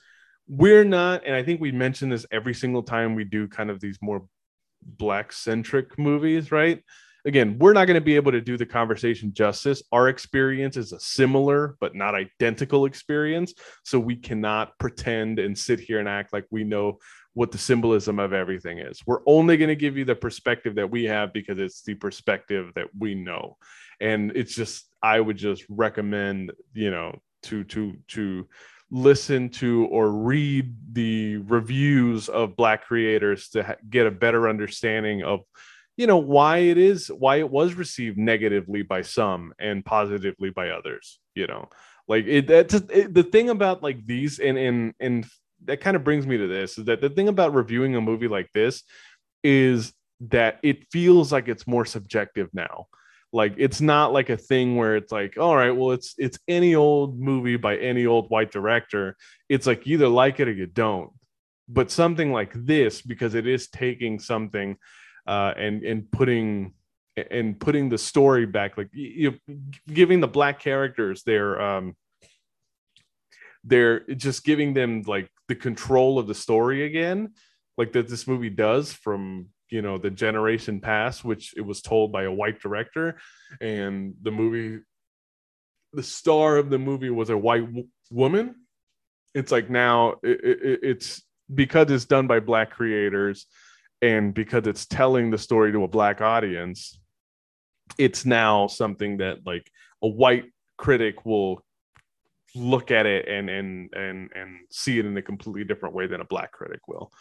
[0.47, 3.79] we're not and i think we mention this every single time we do kind of
[3.79, 4.27] these more
[4.83, 6.83] black centric movies right
[7.25, 10.91] again we're not going to be able to do the conversation justice our experience is
[10.91, 13.53] a similar but not identical experience
[13.83, 16.97] so we cannot pretend and sit here and act like we know
[17.33, 19.01] what the symbolism of everything is.
[19.05, 22.71] We're only going to give you the perspective that we have because it's the perspective
[22.75, 23.57] that we know.
[23.99, 28.47] And it's just I would just recommend, you know, to to to
[28.89, 35.23] listen to or read the reviews of black creators to ha- get a better understanding
[35.23, 35.41] of
[36.01, 40.69] you know why it is why it was received negatively by some and positively by
[40.69, 41.69] others you know?
[42.07, 45.25] Like it that's it, the thing about like these and and and
[45.65, 48.27] that kind of brings me to this is that the thing about reviewing a movie
[48.27, 48.83] like this
[49.43, 52.87] is that it feels like it's more subjective now.
[53.31, 56.75] Like it's not like a thing where it's like all right well it's it's any
[56.75, 59.15] old movie by any old white director.
[59.47, 61.11] It's like either like it or you don't.
[61.69, 64.75] But something like this because it is taking something
[65.27, 66.73] uh and and putting
[67.29, 69.33] and putting the story back like you
[69.87, 71.95] giving the black characters their um
[73.63, 77.31] they're just giving them like the control of the story again
[77.77, 82.11] like that this movie does from you know the generation past which it was told
[82.11, 83.17] by a white director.
[83.59, 84.83] And the movie
[85.93, 88.55] the star of the movie was a white w- woman.
[89.33, 93.45] It's like now it, it, it's because it's done by black creators
[94.01, 96.99] and because it's telling the story to a black audience
[97.97, 99.69] it's now something that like
[100.01, 100.45] a white
[100.77, 101.63] critic will
[102.55, 106.21] look at it and and and and see it in a completely different way than
[106.21, 107.11] a black critic will.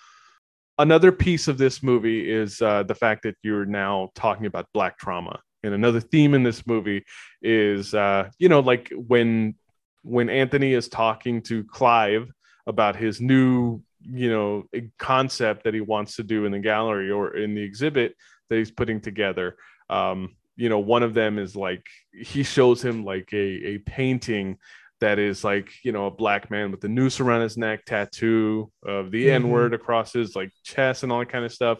[0.79, 4.99] Another piece of this movie is uh, the fact that you're now talking about black
[4.99, 7.05] trauma, and another theme in this movie
[7.43, 9.55] is uh, you know like when
[10.03, 12.31] when Anthony is talking to Clive
[12.67, 14.65] about his new you know
[14.99, 18.15] concept that he wants to do in the gallery or in the exhibit
[18.49, 19.57] that he's putting together.
[19.89, 23.37] Um, you know, one of them is like he shows him like a
[23.75, 24.59] a painting
[25.01, 28.71] that is like you know a black man with the noose around his neck tattoo
[28.85, 29.31] of the Mhm.
[29.35, 31.79] n word across his like chest and all that kind of stuff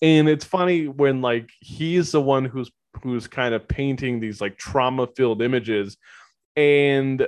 [0.00, 2.70] and it's funny when like he's the one who's
[3.02, 5.98] who's kind of painting these like trauma filled images
[6.56, 7.26] and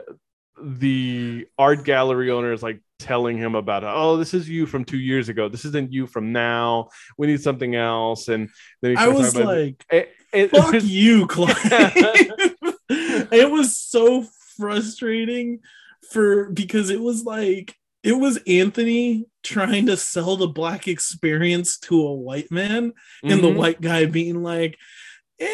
[0.63, 4.99] the art gallery owner is like telling him about oh this is you from two
[4.99, 8.49] years ago this isn't you from now we need something else and
[8.81, 11.57] then he I was like, it, it- fuck you, Clive.
[12.89, 14.25] it was so
[14.57, 15.61] frustrating
[16.11, 22.01] for because it was like it was Anthony trying to sell the black experience to
[22.01, 22.93] a white man,
[23.25, 23.57] and the Mhm.
[23.57, 24.79] white guy being like,
[25.41, 25.47] eh,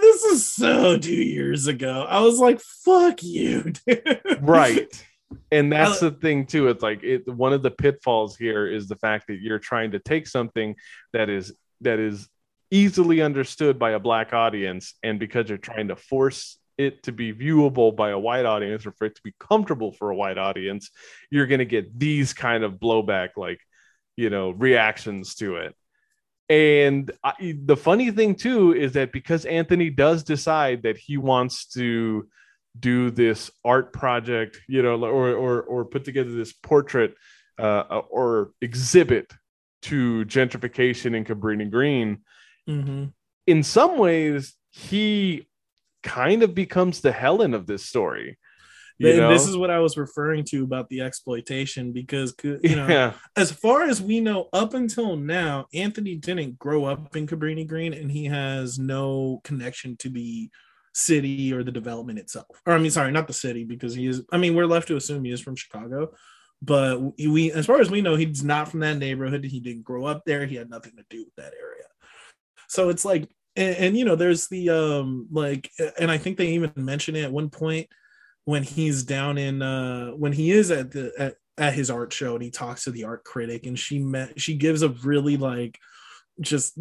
[0.00, 2.06] this is so two years ago.
[2.08, 4.20] I was like, fuck you, dude.
[4.40, 5.04] right
[5.50, 6.68] and that's the thing too.
[6.68, 9.98] It's like it one of the pitfalls here is the fact that you're trying to
[9.98, 10.76] take something
[11.12, 12.28] that is that is
[12.70, 17.32] easily understood by a black audience and because you're trying to force it to be
[17.32, 20.90] viewable by a white audience or for it to be comfortable for a white audience
[21.30, 23.60] you're going to get these kind of blowback like
[24.16, 25.74] you know reactions to it.
[26.48, 31.66] And I, the funny thing too is that because anthony does decide that he wants
[31.74, 32.28] to
[32.78, 37.14] do this art project, you know, or or or put together this portrait
[37.58, 39.32] uh, or exhibit
[39.82, 42.18] to gentrification in Cabrini Green.
[42.68, 43.12] Mhm.
[43.46, 45.48] In some ways, he
[46.02, 48.38] kind of becomes the Helen of this story.
[48.98, 49.30] You know?
[49.30, 53.50] this is what I was referring to about the exploitation because you know yeah, as
[53.50, 58.10] far as we know, up until now, Anthony didn't grow up in Cabrini Green and
[58.10, 60.50] he has no connection to the
[60.92, 62.60] city or the development itself.
[62.66, 64.96] Or I mean, sorry, not the city, because he is, I mean, we're left to
[64.96, 66.12] assume he is from Chicago.
[66.60, 69.44] But we, as far as we know, he's not from that neighborhood.
[69.44, 70.46] He didn't grow up there.
[70.46, 71.86] He had nothing to do with that area.
[72.68, 76.48] So it's like, and, and you know, there's the um, like, and I think they
[76.48, 77.88] even mention it at one point
[78.44, 82.34] when he's down in uh when he is at the at, at his art show
[82.34, 85.78] and he talks to the art critic and she met she gives a really like
[86.42, 86.78] just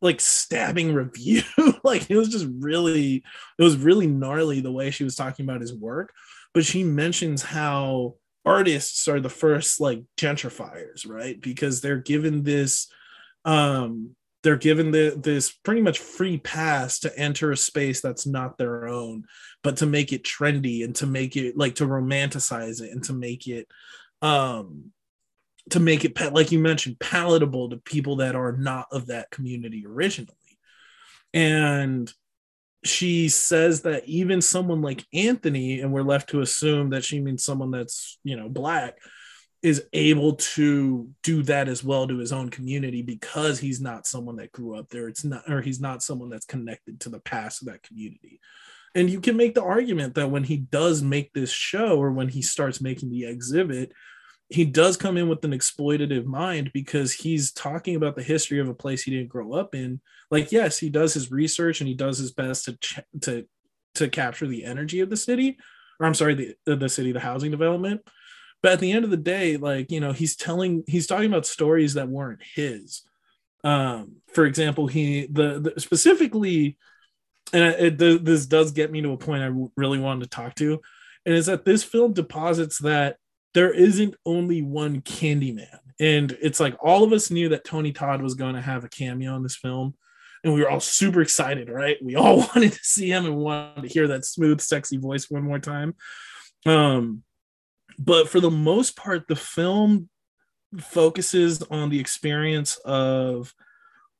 [0.00, 1.42] like stabbing review.
[1.84, 3.22] Like it was just really
[3.58, 6.12] it was really gnarly the way she was talking about his work.
[6.52, 11.40] But she mentions how artists are the first like gentrifiers right?
[11.40, 12.88] Because they're given this
[13.44, 18.56] um they're given the, this pretty much free pass to enter a space that's not
[18.56, 19.24] their own
[19.62, 23.12] but to make it trendy and to make it like to romanticize it and to
[23.12, 23.66] make it
[24.22, 24.92] um
[25.70, 29.84] to make it like you mentioned palatable to people that are not of that community
[29.86, 30.34] originally.
[31.34, 32.12] And
[32.84, 37.44] she says that even someone like anthony and we're left to assume that she means
[37.44, 38.96] someone that's you know black
[39.62, 44.36] is able to do that as well to his own community because he's not someone
[44.36, 45.08] that grew up there.
[45.08, 48.40] It's not or he's not someone that's connected to the past of that community.
[48.94, 52.28] And you can make the argument that when he does make this show or when
[52.28, 53.92] he starts making the exhibit
[54.50, 58.68] he does come in with an exploitative mind because he's talking about the history of
[58.68, 60.00] a place he didn't grow up in.
[60.30, 63.46] Like yes he does his research and he does his best to ch- to
[63.94, 65.58] to capture the energy of the city
[65.98, 68.00] or i'm sorry the the city the housing development.
[68.62, 71.46] But at the end of the day like you know he's telling he's talking about
[71.46, 73.02] stories that weren't his.
[73.64, 76.78] Um for example he the, the specifically
[77.52, 80.80] and it, this does get me to a point i really wanted to talk to
[81.24, 83.16] and is that this film deposits that
[83.58, 85.80] there isn't only one candyman.
[85.98, 88.88] And it's like all of us knew that tony todd was going to have a
[88.88, 89.94] cameo in this film.
[90.44, 91.96] And we were all super excited right?
[92.00, 95.42] We all wanted to see him and wanted to hear that smooth sexy voice one
[95.42, 95.96] more time.
[96.66, 97.24] Um
[97.98, 100.08] but for the most part the film
[100.78, 103.52] focuses on the experience of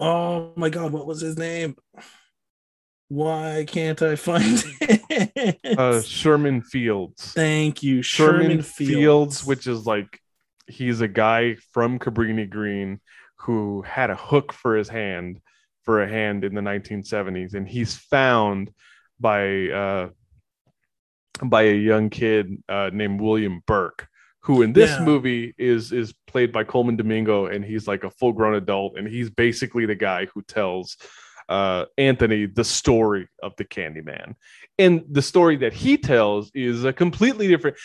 [0.00, 1.76] oh my god what was his name
[3.08, 7.32] why can't i find it uh, Sherman Fields.
[7.32, 8.90] thank you Sherman, sherman, Fields.
[8.92, 10.20] fields, which is like
[10.66, 13.00] he's a guy from Cabrini Green
[13.36, 15.40] who had a hook for his hand
[15.84, 18.70] for a hand in the 1970s, and he's found
[19.18, 20.08] by uh,
[21.42, 24.06] by a young kid uh, named William Burke,
[24.40, 25.04] who in this Yeah.
[25.04, 29.08] movie is is played by Colman Domingo, and he's like a full grown adult, and
[29.08, 30.96] he's basically the guy who tells
[31.48, 34.34] uh, Anthony the story of the Candyman.
[34.78, 37.76] And the story that he tells is a completely different.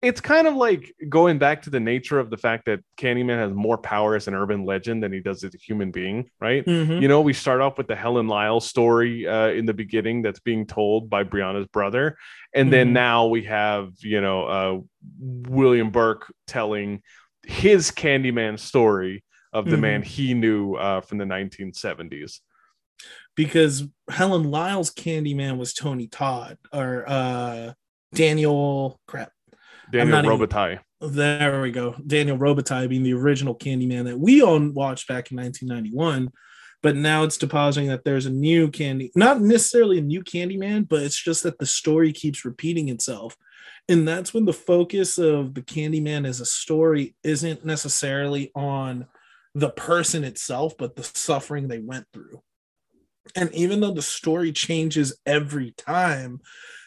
[0.00, 3.52] It's kind of like going back to the nature of the fact that Candyman has
[3.52, 6.64] more power as an urban legend than he does as a human being, right?
[6.64, 7.02] Mhm.
[7.02, 10.38] You know, we start off with the Helen Lyle story uh, in the beginning that's
[10.38, 12.16] being told by Brianna's brother.
[12.54, 12.92] And then Mhm.
[12.92, 14.78] now we have, you know, uh,
[15.20, 17.02] William Burke telling
[17.44, 19.80] his Candyman story of the Mhm.
[19.80, 22.40] man he knew uh, from the 1970s.
[23.36, 27.72] Because helen lyle's candyman was tony todd or uh
[28.14, 29.32] daniel crap
[29.90, 30.78] Daniel not even- Robitaille.
[31.00, 31.94] There we go.
[32.06, 36.30] Daniel Robitaille being the original Candyman that we all watched back in 1991.
[36.82, 41.02] But now it's depositing that there's a new candy, not necessarily a new Candyman, but
[41.02, 43.36] it's just that the story keeps repeating itself.
[43.88, 49.06] And that's when the focus of the Candyman as a story isn't necessarily on
[49.54, 52.42] the person itself, but the suffering they went through.
[53.36, 56.40] And even though the story changes every time,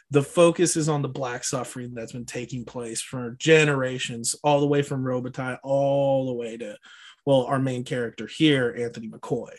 [0.10, 4.68] the focus is on the black suffering that's been taking place for generations, all the
[4.68, 6.78] way from Robitaille all the way to,
[7.26, 9.52] well, our main character here, Anthony McCoy.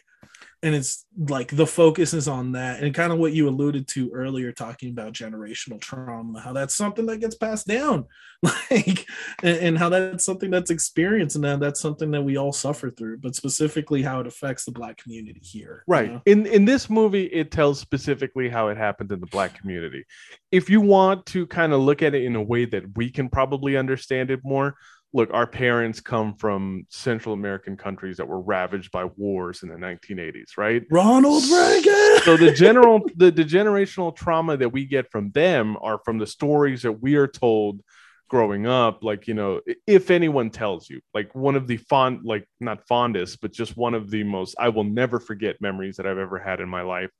[0.64, 4.12] And it's like the focus is on that, and kind of what you alluded to
[4.12, 8.04] earlier, talking about generational trauma, how that's something that gets passed down,
[8.42, 9.04] like,
[9.42, 12.90] and, and how that's something that's experienced, and that that's something that we all suffer
[12.90, 15.82] through, but specifically how it affects the black community here.
[15.88, 16.12] you Right.
[16.12, 16.22] know?
[16.26, 20.04] In in this movie, it tells specifically how it happened in the black community.
[20.52, 23.28] If you want to kind of look at it in a way that we can
[23.28, 24.76] probably understand it more,
[25.12, 29.76] look, our parents come from Central American countries that were ravaged by wars in the
[29.76, 30.82] 1980s, right?
[30.90, 32.18] Ronald Reagan.
[32.22, 36.26] So the general the, the generational trauma that we get from them are from the
[36.26, 37.82] stories that we are told
[38.28, 42.48] growing up like you know if anyone tells you like one of the fond like
[42.60, 46.16] not fondest but just one of the most i will never forget memories that i've
[46.16, 47.10] ever had in my life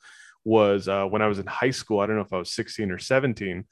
[0.45, 2.01] was uh, when I was in high school.
[2.01, 3.65] I don't know if I was 16 or 17,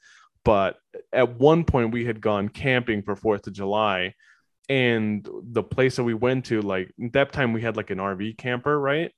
[0.43, 0.77] but
[1.13, 4.13] at one point we had gone camping for Fourth of July,
[4.69, 8.37] and the place that we went to, like that time, we had like an RV
[8.37, 9.11] camper, right?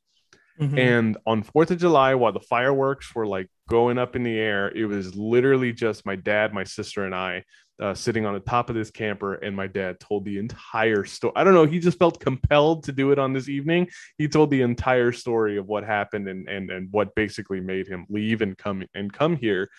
[0.60, 0.78] Mhm.
[0.78, 4.70] And on Fourth of July, while the fireworks were like going up in the air,
[4.76, 7.44] it was literally just my dad, my sister, and I
[7.82, 9.34] uh, sitting on the top of this camper.
[9.36, 11.34] And my dad told the entire story.
[11.36, 11.66] I don't know.
[11.66, 13.90] He just felt compelled to do it on this evening.
[14.18, 18.06] He told the entire story of what happened and and and what basically made him
[18.10, 19.70] leave and come and come here.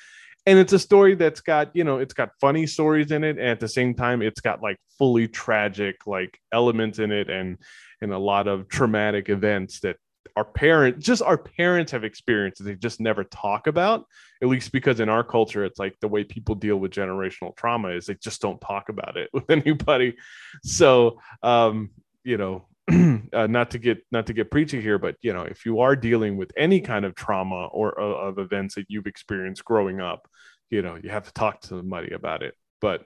[0.47, 3.49] And it's a story that's got you know it's got funny stories in it, and
[3.49, 7.59] at the same time, it's got like fully tragic like elements in it, and
[8.01, 9.97] and a lot of traumatic events that
[10.37, 14.07] our parents just our parents have experienced that they just never talk about
[14.43, 17.89] at least because in our culture it's like the way people deal with generational trauma
[17.89, 20.17] is they just don't talk about it with anybody.
[20.63, 21.91] So um
[22.25, 22.67] you know
[23.33, 25.97] uh, not to get not to get preachy here but you know if you are
[25.97, 30.29] dealing with any kind of trauma or uh, of events that you've experienced growing up
[30.71, 32.55] you know you have to talk to somebody about it.
[32.81, 33.05] But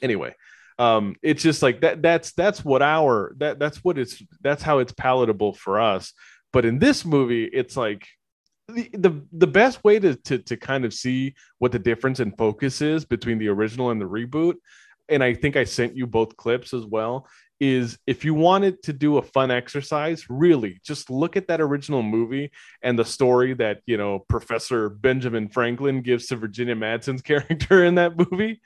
[0.00, 0.34] anyway
[0.78, 4.78] um it's just like that that's that's what our that that's what it's that's how
[4.78, 6.12] it's palatable for us.
[6.52, 8.08] But in this movie it's like
[8.68, 12.32] the the, the best way to, to to kind of see what the difference in
[12.32, 14.54] focus is between the original and the reboot
[15.08, 17.26] and i think i sent you both clips as well
[17.60, 22.02] is if you wanted to do a fun exercise really just look at that original
[22.02, 22.50] movie
[22.82, 27.94] and the story that you know professor benjamin franklin gives to virginia madsen's character in
[27.94, 28.60] that movie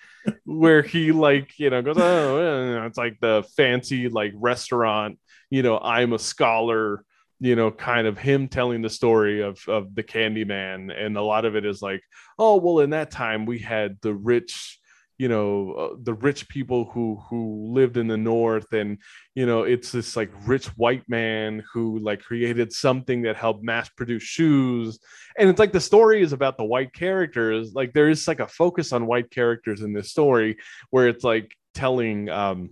[0.44, 5.18] where he like you know goes oh eh," it's like the fancy like restaurant
[5.50, 7.04] you know i'm a scholar
[7.40, 10.90] you know kind of him telling the story of of the candyman.
[10.96, 12.02] And a lot of it is like
[12.38, 14.78] oh well in that time we had the rich
[15.18, 18.98] you know uh, the rich people who who lived in the north and
[19.34, 23.88] you know it's this like rich white man who like created something that helped mass
[23.88, 24.98] produce shoes.
[25.38, 27.72] And it's like the story is about the white characters.
[27.74, 30.58] Like there is like a focus on white characters in this story
[30.90, 32.70] where it's like telling um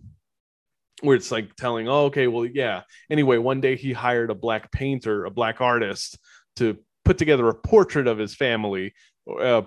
[1.01, 2.82] where it's like telling oh okay well yeah.
[3.11, 6.18] Anyway one day he hired a black painter a black artist
[6.57, 8.95] to put together a portrait of his family
[9.40, 9.62] uh,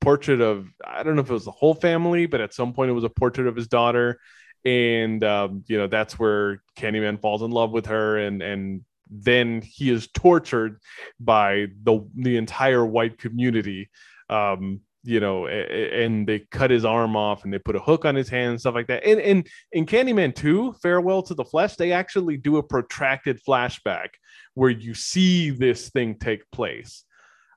[0.00, 2.90] portrait of I don't know if it was the whole family, but at some point
[2.90, 4.20] it was a portrait of his daughter,
[4.64, 9.62] and um, you know that's where Candyman falls in love with her, and and then
[9.62, 10.80] he is tortured
[11.18, 13.90] by the the entire white community.
[14.30, 18.14] Um, you know, and they cut his arm off and they put a hook on
[18.14, 19.04] his hand and stuff like that.
[19.06, 24.08] And and in Candyman 2, Farewell to the Flesh, they actually do a protracted flashback
[24.54, 27.04] where you see this thing take place.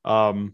[0.06, 0.54] Um,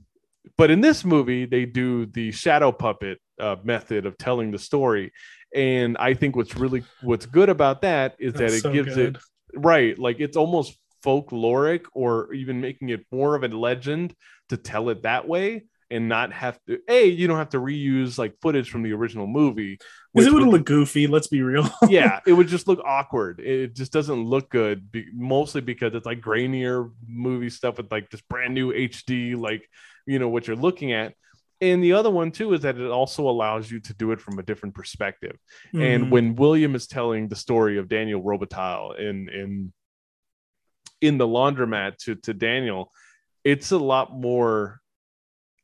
[0.57, 5.11] but in this movie, they do the shadow puppet uh, method of telling the story,
[5.53, 9.17] and I think what's really what's good about that is that it so gives good.
[9.17, 9.21] it
[9.55, 14.15] right, like it's almost folkloric or even making it more of a legend
[14.49, 18.17] to tell it that way and not have to a you don't have to reuse
[18.17, 19.77] like footage from the original movie
[20.13, 21.07] Because it which would look goofy.
[21.07, 21.69] Let's be real.
[21.89, 23.39] yeah, it would just look awkward.
[23.39, 28.21] It just doesn't look good, mostly because it's like grainier movie stuff with like this
[28.21, 29.69] brand new HD, like
[30.07, 31.13] you know what you're looking at.
[31.59, 34.39] And the other one too is that it also allows you to do it from
[34.39, 35.37] a different perspective.
[35.73, 36.09] And Mhm.
[36.11, 39.73] when William is telling the story of Daniel Robitaille in in
[41.01, 42.91] in the laundromat to to Daniel,
[43.43, 44.79] it's a lot more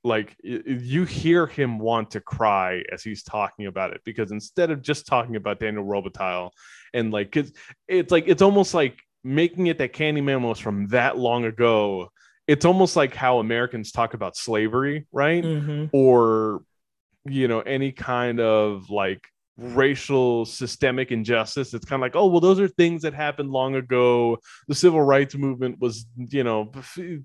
[0.03, 4.81] like you hear him want to cry as he's talking about it because instead of
[4.81, 6.51] just talking about Daniel Robitaille
[6.93, 7.51] and like it's
[7.87, 12.09] it's like it's almost like making it that Candyman was from that long ago.
[12.47, 15.43] It's almost like how Americans talk about slavery, right?
[15.43, 15.89] Mhm.
[15.93, 16.63] or
[17.25, 19.25] you know any kind of like
[19.55, 23.75] racial systemic injustice it's kind of like oh well those are things that happened long
[23.75, 24.35] ago
[24.67, 26.69] the civil rights movement was you know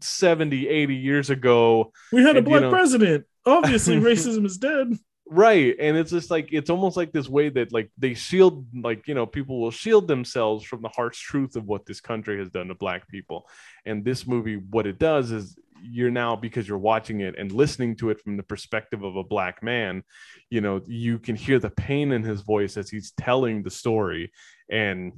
[0.02, 3.24] 70 80 years ago we had a and, you black know- president.
[3.46, 4.92] Obviously, racism is dead.
[5.30, 9.06] Right and it's just like it's almost like this way that like they shield like
[9.06, 12.48] you know people will shield themselves from the harsh truth of what this country has
[12.50, 13.48] done to black people.
[13.84, 17.94] And this movie what it does is you're now because you're watching it and listening
[17.96, 20.02] to it from the perspective of a black man
[20.50, 24.32] you know you can hear the pain in his voice as he's telling the story.
[24.70, 25.12] And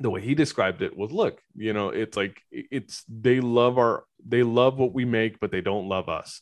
[0.00, 4.04] the way he described it was look you know it's like it's they love our
[4.26, 6.40] they love what we make but they don't love us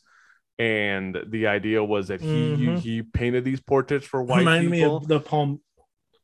[0.59, 2.79] and the idea was that he Mhm.
[2.79, 5.59] he painted these portraits for white reminded me people of the Paul.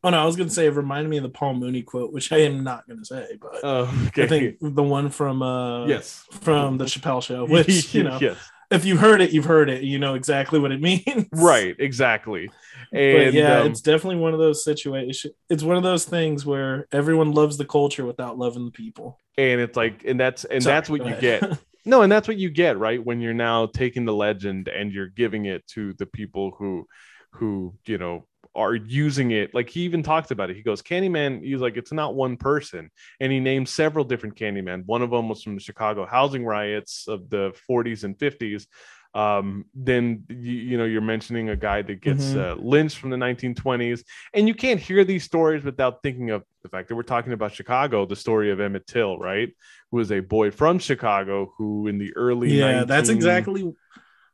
[0.04, 2.32] Oh no, I was gonna say it reminded me of the Paul Mooney quote, which
[2.32, 6.24] I am not gonna say, but Oh, okay I think the one from uh yes
[6.42, 8.38] from the Chappelle show, which you know, yes
[8.72, 9.82] if you've heard it, you've heard it.
[9.84, 12.50] You know exactly what it means, right exactly
[12.92, 15.34] But and yeah, um, it's definitely one of those situations.
[15.50, 19.18] It's one of those things where everyone loves the culture without loving the people.
[19.38, 21.20] and it's like and that's and Sorry, that's what you ahead.
[21.22, 23.04] get no, and that's what you get, right?
[23.04, 26.86] When you're now taking the legend and you're giving it to the people who
[27.34, 28.26] who, you know,
[28.56, 29.54] are using it.
[29.54, 30.56] Like he even talked about it.
[30.56, 32.90] He goes, Candyman, he's like, it's not one person.
[33.20, 34.86] And he named several different Candyman.
[34.86, 38.66] One of them was from the Chicago housing riots of the 40s and 50s
[39.14, 42.40] um, then you, you, know you're mentioning a guy that gets mm-hmm.
[42.40, 44.04] uh, lynched from the 1920s
[44.34, 47.54] and you can't hear these stories without thinking of the fact that we're talking about
[47.54, 49.50] chicago the story of emmett till right
[49.90, 53.74] who was a boy from chicago who in the early yeah that's exactly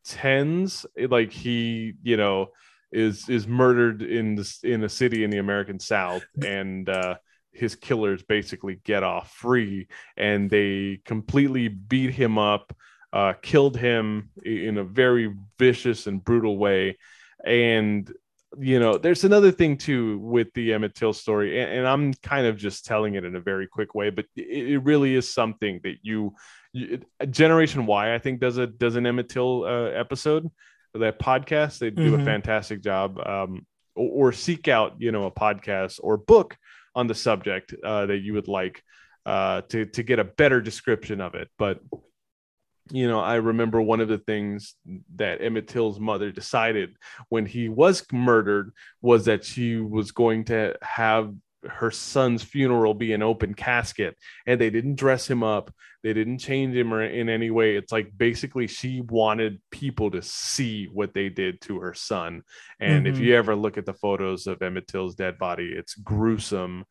[0.07, 2.47] 10s like he you know
[2.91, 7.15] is is murdered in this in a city in the american south and uh
[7.55, 12.75] his killers basically get off free and they completely beat him up
[13.15, 16.97] uh, killed him in a very vicious and brutal way.
[17.45, 18.11] And
[18.59, 22.45] you know, there's another thing too with the Emmett Till story, and, and I'm kind
[22.45, 25.79] of just telling it in a very quick way, but it, it really is something
[25.83, 26.35] that you,
[26.71, 30.49] you, Generation Why, I think, does a does an Emmett Till uh, episode,
[30.93, 31.79] that podcast.
[31.79, 32.21] They do mm-hmm.
[32.21, 33.19] a fantastic job.
[33.25, 36.57] Um, or, or, seek out, you know, a podcast or book
[36.93, 38.83] on the subject uh, that you would like
[39.25, 41.49] uh, to to get a better description of it.
[41.57, 41.79] But
[42.91, 44.75] you know, I remember one of the things
[45.15, 46.95] that Emmett Till's mother decided
[47.29, 48.71] when he was murdered
[49.01, 51.33] was that she was going to have
[51.67, 54.15] her son's funeral be an open casket
[54.45, 55.73] and they didn't dress him up.
[56.03, 57.75] They didn't change him or in any way.
[57.75, 62.43] It's like basically she wanted people to see what they did to her son.
[62.79, 63.15] And mm-hmm.
[63.15, 66.85] if you ever look at the photos of emmett till's dead body it's gruesome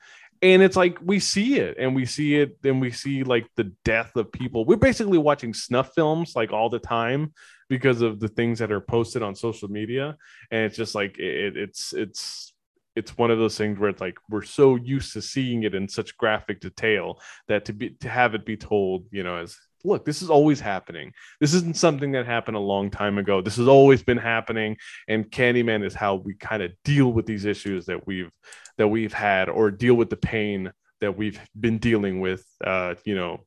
[0.44, 3.72] and it's like we see it and we see it and we see like the
[3.82, 4.66] death of people.
[4.66, 7.32] We're basically watching snuff films like all the time
[7.70, 10.18] because of the things that are posted on social media.
[10.50, 12.52] And it's just like it, it's it's
[12.94, 15.88] it's one of those things where it's like we're so used to seeing it in
[15.88, 20.04] such graphic detail that to be to have it be told you know as look
[20.04, 21.12] this is always happening.
[21.40, 23.40] This isn't something that happened a long time ago.
[23.40, 24.76] This has always been happening
[25.08, 28.32] and candyman is how we kind of deal with these issues that we've
[28.76, 33.14] that we've had or deal with the pain that we've been dealing with uh, you
[33.14, 33.40] know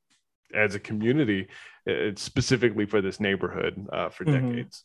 [0.53, 1.47] as a community
[1.89, 4.49] uh, specifically for this neighborhood uh, for mm-hmm.
[4.49, 4.83] decades.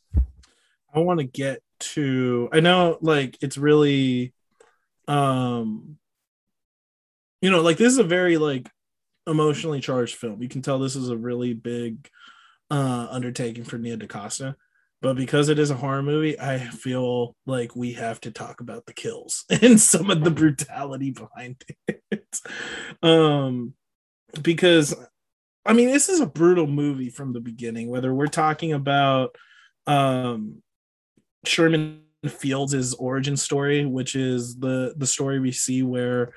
[0.95, 4.33] I want to get to i know like it's really
[5.09, 5.99] um
[7.41, 8.71] you know like this is a very like
[9.27, 12.09] emotionally charged film you can tell this is a really big
[12.71, 14.55] uh undertaking for nia dacosta
[15.03, 18.87] but because it is a horror movie, I feel like we have to talk about
[18.87, 22.41] the kills and some of the brutality behind it.
[23.03, 23.75] um,
[24.41, 24.95] because
[25.67, 27.89] I mean, this is a brutal movie from the beginning.
[27.89, 29.35] Whether we're talking about
[29.89, 30.63] um,
[31.45, 36.33] Sherman Fields' origin story, which is the the story we see where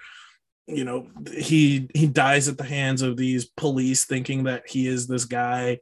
[0.67, 1.07] you know
[1.37, 5.79] he he dies at the hands of these police, thinking that he is this guy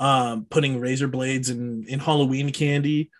[0.00, 3.10] um, putting razor blades in in Halloween candy,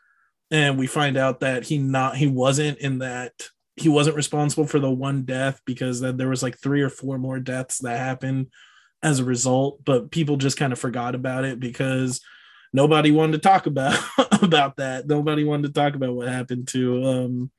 [0.51, 3.33] and we find out that he not he wasn't in that
[3.77, 7.19] he wasn't responsible for the one death because then there was like three or four
[7.19, 8.49] more deaths that happened
[9.03, 12.21] as a result, but people just kind of forgot about it because
[12.73, 13.99] nobody wanted to talk about
[14.43, 15.07] about that.
[15.07, 17.51] Nobody wanted to talk about what happened to um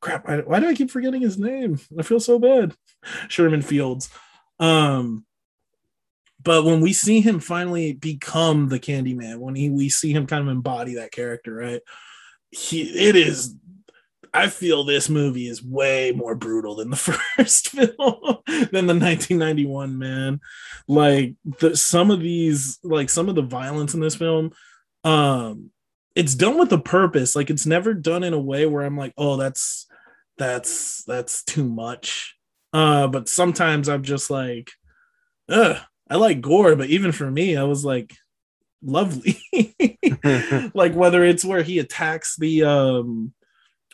[0.00, 0.26] crap.
[0.46, 1.78] why do I keep forgetting his name?
[1.98, 2.74] I feel so bad.
[3.28, 4.10] Sherman Fields.
[4.58, 5.24] Um
[6.42, 10.42] but when we see him finally become the Candyman, when he we see him kind
[10.42, 11.82] of embody that character, right?
[12.50, 13.54] He it is
[14.32, 16.96] I feel this movie is way more brutal than the
[17.36, 17.88] first film
[18.46, 20.40] than the 1991 man.
[20.86, 24.52] Like the some of these like some of the violence in this film
[25.04, 25.70] um
[26.16, 27.36] it's done with a purpose.
[27.36, 29.86] Like it's never done in a way where I'm like, "Oh, that's
[30.38, 32.35] that's that's too much."
[32.76, 34.70] Uh but sometimes I'm just like,
[35.48, 35.78] ugh,
[36.10, 38.14] I like gore, but even for me, I was like,
[38.82, 39.38] lovely.
[40.74, 43.32] like whether it's where he attacks the um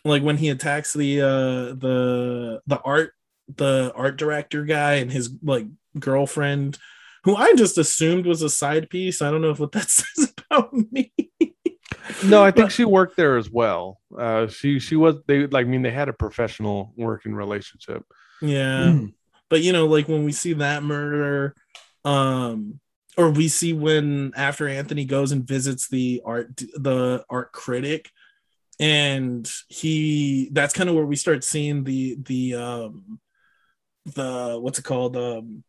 [0.04, 3.12] like when he attacks the uh the the art
[3.56, 5.66] the art director guy and his like
[6.00, 6.76] girlfriend
[7.22, 9.22] who I just assumed was a side piece.
[9.22, 11.12] I don't know if what that says about me.
[12.24, 14.00] no, I think but, she worked there as well.
[14.18, 18.02] Uh she she was they like I mean they had a professional working relationship.
[18.42, 18.92] Yeah.
[18.92, 19.14] Mm.
[19.48, 21.54] But you know, like when we see that murder
[22.04, 22.80] um
[23.16, 28.10] or we see when after Anthony goes and visits the art the art critic
[28.80, 33.20] and he that's kind of where we start seeing the the um
[34.06, 35.62] the what's it called um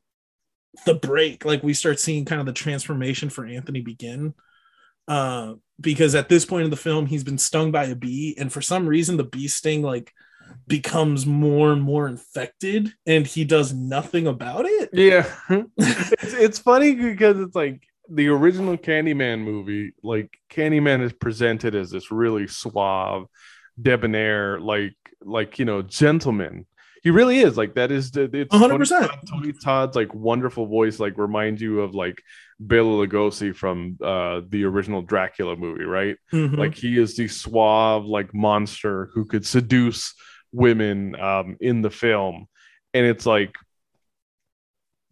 [0.85, 4.33] the break like we start seeing kind of the transformation for Anthony begin
[5.07, 8.51] uh because at this point in the film he's been stung by a bee and
[8.51, 10.11] for some reason the bee sting like
[10.67, 14.89] becomes more and more infected and he does nothing about it.
[14.93, 15.29] Yeah.
[15.77, 21.91] it's, it's funny because it's like the original Candyman movie, like Candyman is presented as
[21.91, 23.25] this really suave,
[23.81, 26.65] debonair, like like you know, gentleman.
[27.01, 27.91] He really is like that.
[27.91, 28.89] Is the it's 100%.
[28.89, 32.21] Tony, Tony Todd's like wonderful voice, like reminds you of like
[32.59, 36.15] Bela Lugosi from uh the original Dracula movie, right?
[36.31, 36.57] Mhm.
[36.57, 40.13] Like he is the suave like monster who could seduce
[40.53, 42.47] women um in the film,
[42.93, 43.55] and it's like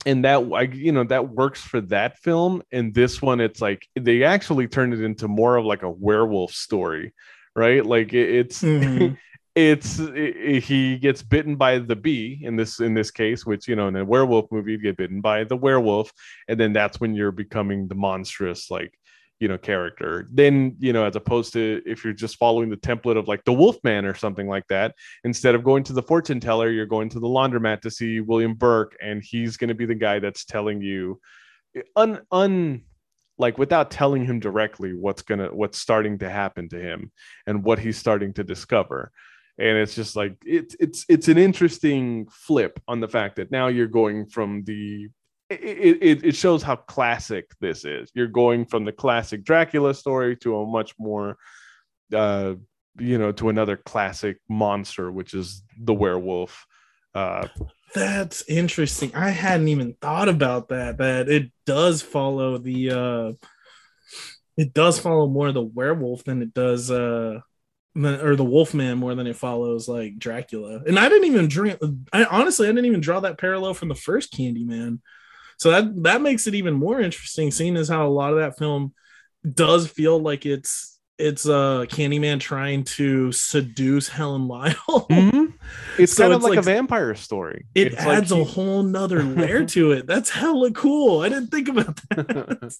[0.05, 2.61] and that I you know that works for that film.
[2.71, 6.51] And this one it's like they actually turned it into more of like a werewolf
[6.53, 7.13] story
[7.53, 7.85] right?
[7.85, 9.17] Like it, it's Mhm.
[9.55, 13.67] it's it- it- he gets bitten by the bee in this in this case which
[13.67, 16.11] you know in a werewolf movie you get bitten by the werewolf.
[16.47, 18.93] And then that's when you're becoming the monstrous like
[19.41, 20.29] you know character.
[20.31, 23.51] Then you know as opposed to if you're just following the template of like the
[23.51, 27.19] wolfman or something like that instead of going to the fortune teller you're going to
[27.19, 30.81] the laundromat to see william burke and he's going to be the guy that's telling
[30.81, 31.19] you
[31.95, 32.83] un un
[33.41, 37.11] like without telling him directly what's gonna what's starting to happen to him
[37.47, 39.11] and what he's starting to discover.
[39.57, 43.67] And it's just like it's it's it's an interesting flip on the fact that now
[43.67, 45.09] you're going from the
[45.51, 50.35] it, it, it shows how classic this is you're going from the classic dracula story
[50.37, 51.37] to a much more
[52.13, 52.53] uh
[52.99, 56.65] you know to another classic monster which is the werewolf
[57.15, 57.47] uh
[57.93, 59.13] That's interesting.
[59.15, 60.99] I hadn't even thought about that.
[60.99, 63.33] That it does follow the uh
[64.57, 67.39] it does follow more the werewolf than it does uh
[67.95, 70.81] or the wolfman more than it follows like Dracula.
[70.87, 71.75] And I didn't even dream
[72.13, 74.99] I honestly I didn't even draw that parallel from the first Candyman.
[75.61, 78.57] So that that makes it even more interesting seeing as how a lot of that
[78.57, 78.95] film
[79.47, 85.05] does feel like it's it's uh Candyman trying to seduce Helen Lyle.
[85.99, 88.81] it's So kind of it's like, a vampire story it It's like adds a whole
[88.81, 90.07] nother layer to it.
[90.07, 91.19] That's hella cool.
[91.19, 92.75] I didn't think about that.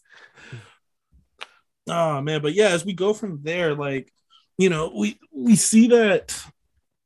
[1.87, 4.11] oh man, but yeah, as we go from there, like
[4.57, 6.35] you know, we we see that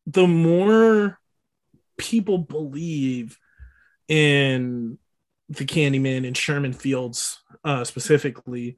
[0.08, 1.20] the more
[1.98, 3.38] people believe
[4.08, 5.00] in
[5.50, 8.78] the Candyman and Sherman Fields uh specifically,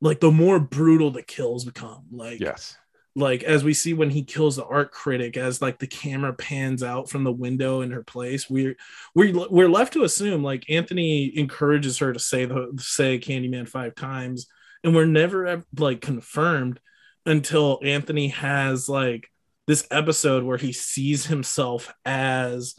[0.00, 2.04] like the more brutal the kills become.
[2.10, 2.76] Like yes
[3.14, 6.82] like as we see when he kills the art critic as like the camera pans
[6.82, 8.74] out from the window in her place we're
[9.14, 13.94] we're, we're left to assume like anthony encourages her to say the say candyman five
[13.94, 14.46] times
[14.82, 16.80] and we're never like confirmed
[17.26, 19.28] until anthony has like
[19.66, 22.74] this episode where he sees himself as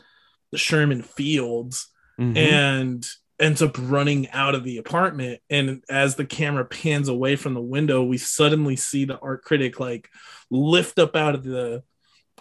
[0.52, 2.38] the sherman fields Mhm.
[2.38, 3.08] and
[3.44, 5.42] ends up running out of the apartment.
[5.50, 9.80] And as the camera pans away from the window we suddenly see the art critic
[9.80, 10.10] like
[10.50, 11.84] lift up out of the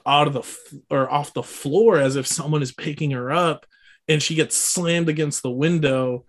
[0.06, 3.66] out of the or off the floor as if someone is picking her up.
[4.08, 6.24] And she gets slammed against the window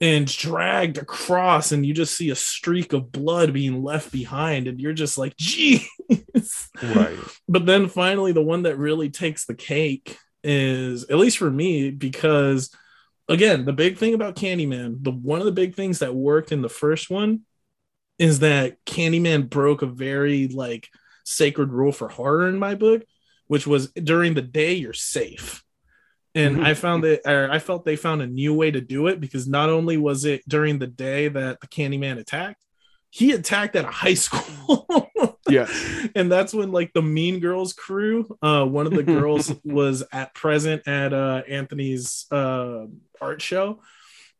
[0.00, 1.72] and dragged across.
[1.72, 4.66] And you just see a streak of blood being left behind.
[4.68, 5.88] And you're just like geez
[6.82, 7.18] right.
[7.48, 11.90] But then finally the one that really takes the cake is at least for me
[11.90, 12.70] because
[13.28, 16.62] again the big thing about candyman the one of the big things that worked in
[16.62, 17.40] the first one
[18.18, 20.88] is that candyman broke a very like
[21.24, 23.02] sacred rule for horror in my book
[23.46, 25.62] which was during the day you're safe
[26.34, 26.64] and Mhm.
[26.64, 29.46] i found that or i felt they found a new way to do it because
[29.48, 32.62] not only was it during the day that the candyman attacked
[33.12, 34.88] he attacked at a high school.
[35.48, 35.66] Yeah.
[36.14, 40.34] and that's when like the mean girls crew uh one of the girls was at
[40.34, 42.86] present at uh anthony's uh
[43.20, 43.80] art show.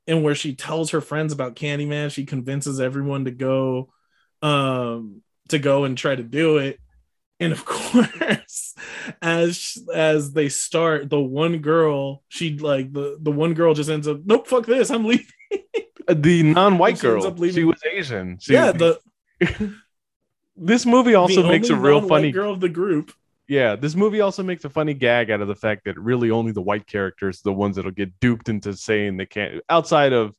[0.07, 3.93] And where she tells her friends about candyman she convinces everyone to go
[4.43, 6.79] um to go and try to do it.
[7.41, 8.75] And of course
[9.21, 14.09] as as they start the one girl she like the the one girl just ends
[14.09, 15.27] up nope fuck this i'm leaving
[16.09, 17.37] the non-white She girl.
[17.51, 18.39] she was asian.
[18.41, 18.99] She- yeah the
[20.57, 23.13] this movie also the makes a real funny girl of the group.
[23.49, 26.53] Yeah this movie also makes a funny gag out of the fact that really only
[26.53, 30.35] the white characters are the ones that'll get duped into saying they can't outside of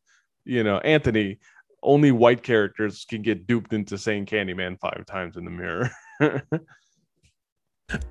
[0.45, 1.39] you know anthony
[1.81, 5.91] only white characters can get duped into saying candyman five times in the mirror.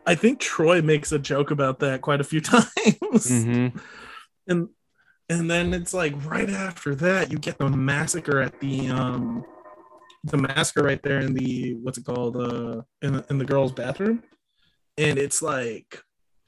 [0.06, 2.66] I think Troy makes a joke about that quite a few times.
[2.70, 3.80] Mhm.
[4.46, 4.68] And
[5.32, 9.44] and then it's like right after that you get the massacre at the um
[10.24, 13.72] the massacre right there in the what's it called uh in the, in the girls
[13.72, 14.22] bathroom
[14.98, 16.02] and it's like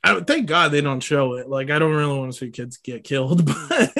[0.06, 1.48] I thank God they don't show it.
[1.48, 3.90] Like I don't really want to see kids get killed, but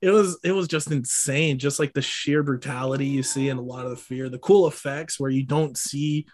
[0.00, 1.58] it was it was just insane.
[1.58, 4.68] Just like the sheer brutality you see and a lot of the fear, the cool
[4.68, 6.26] effects where you don't see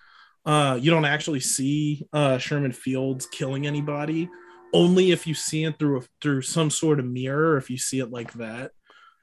[0.45, 4.29] uh you don't actually see uh Sherman Fields killing anybody
[4.77, 8.01] only if you see it through a, through some sort of mirror if you see
[8.01, 8.73] it like that.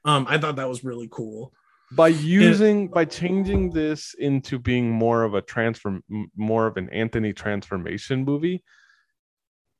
[0.04, 1.52] Um i thought that was really cool.
[1.92, 6.02] By using by changing this into being more of a transform
[6.36, 8.64] more of an Anthony transformation movie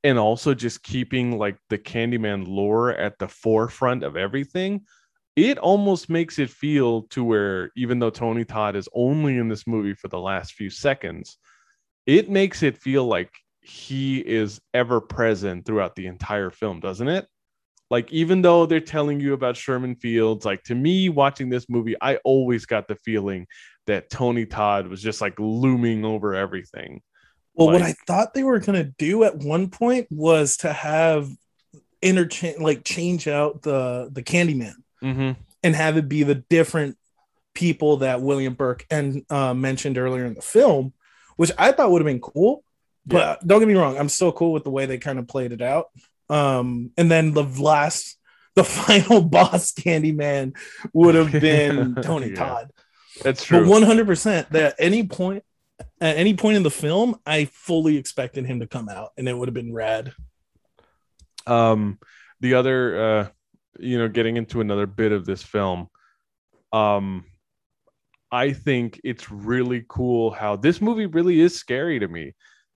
[0.05, 4.83] and also just keeping like the Candyman lore at the forefront of everything
[5.35, 9.66] it almost makes it feel to where even though Tony Todd is only in this
[9.66, 11.39] movie for the last few seconds
[12.07, 13.31] it makes it feel like
[13.65, 17.27] he is ever present throughout the entire film doesn't it
[17.91, 21.95] like even though they're telling you about Sherman Fields, like to me watching this movie,
[22.01, 23.47] I always got the feeling
[23.87, 27.03] that Tony Todd was just like looming over everything.
[27.55, 31.29] Well, like, what I thought they were gonna do at one point was to have
[32.03, 35.33] interchange, like change out the the Candyman mm-hmm.
[35.62, 36.97] and have it be the different
[37.55, 40.95] people that William Burke and uh, mentioned earlier in the film,
[41.37, 42.64] which I thought would have been cool.
[43.07, 43.37] But yeah.
[43.47, 45.63] don't get me wrong, I'm still cool with the way they kind of played it
[45.63, 45.87] out.
[46.31, 48.19] Um, and then the last,
[48.55, 50.57] the final boss Candyman
[50.93, 52.35] would have been Tony yeah.
[52.35, 52.71] Todd.
[53.23, 53.61] That's true.
[53.61, 55.45] But 100 percent that at any point,
[56.01, 59.37] at any point in the film, I fully expected him to come out, and it
[59.37, 60.13] would have been rad.
[61.47, 61.99] Um,
[62.41, 63.29] the other, uh,
[63.79, 65.89] you know, getting into another bit of this film,
[66.73, 67.25] um,
[68.33, 72.35] I think it's really cool how this movie really is scary to me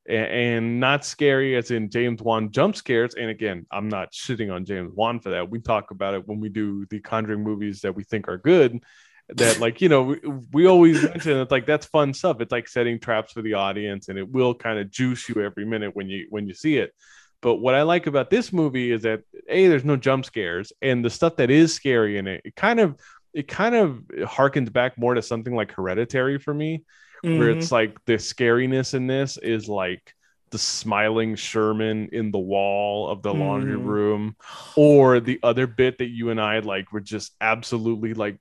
[0.09, 3.15] and not scary as in James Wan jump scares.
[3.15, 5.51] And again, I'm not shitting on James Wan for that.
[5.51, 8.83] We talk about it when we do the Conjuring movies that we think are good.
[9.29, 10.21] That like you know we,
[10.53, 12.41] we always mention it's like that's fun stuff.
[12.41, 15.67] It's like setting traps for the audience, and it will kind of juice you every
[15.67, 16.95] minute when you when you see it.
[17.41, 21.05] But what I like about this movie is that a there's no jump scares, and
[21.05, 22.99] the stuff that is scary in it, it kind of
[23.35, 26.85] it kind of harkens back more to something like Hereditary for me
[27.25, 27.39] mm-hmm.
[27.39, 30.15] where it's like the scariness in this is like
[30.51, 34.35] the smiling Sherman in the wall of the laundry room,
[34.77, 38.39] or the other bit that you and I like were just absolutely like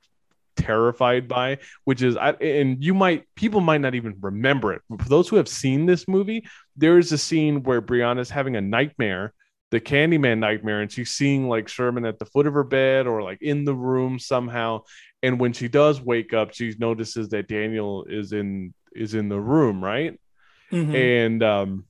[0.56, 4.82] terrified by, which is I and you might people might not even remember it.
[4.90, 8.56] But for those who have seen this movie, there is a scene where Brianna's having
[8.56, 9.34] a nightmare,
[9.70, 13.22] the Candyman nightmare, and she's seeing like Sherman at the foot of her bed or
[13.22, 14.84] like in the room somehow,
[15.24, 19.39] and when she does wake up she notices that daniel is in is in the
[19.39, 20.20] room right?
[20.72, 20.95] Mm-hmm.
[20.95, 21.86] and um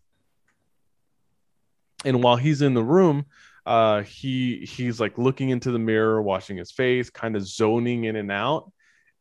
[2.06, 3.26] and while he's in the room
[3.66, 8.16] uh he he's like looking into the mirror washing his face kind of zoning in
[8.16, 8.72] and out.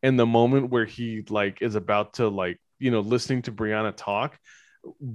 [0.02, 3.92] And the moment where he like is about to like you know listening to brianna
[3.96, 4.38] talk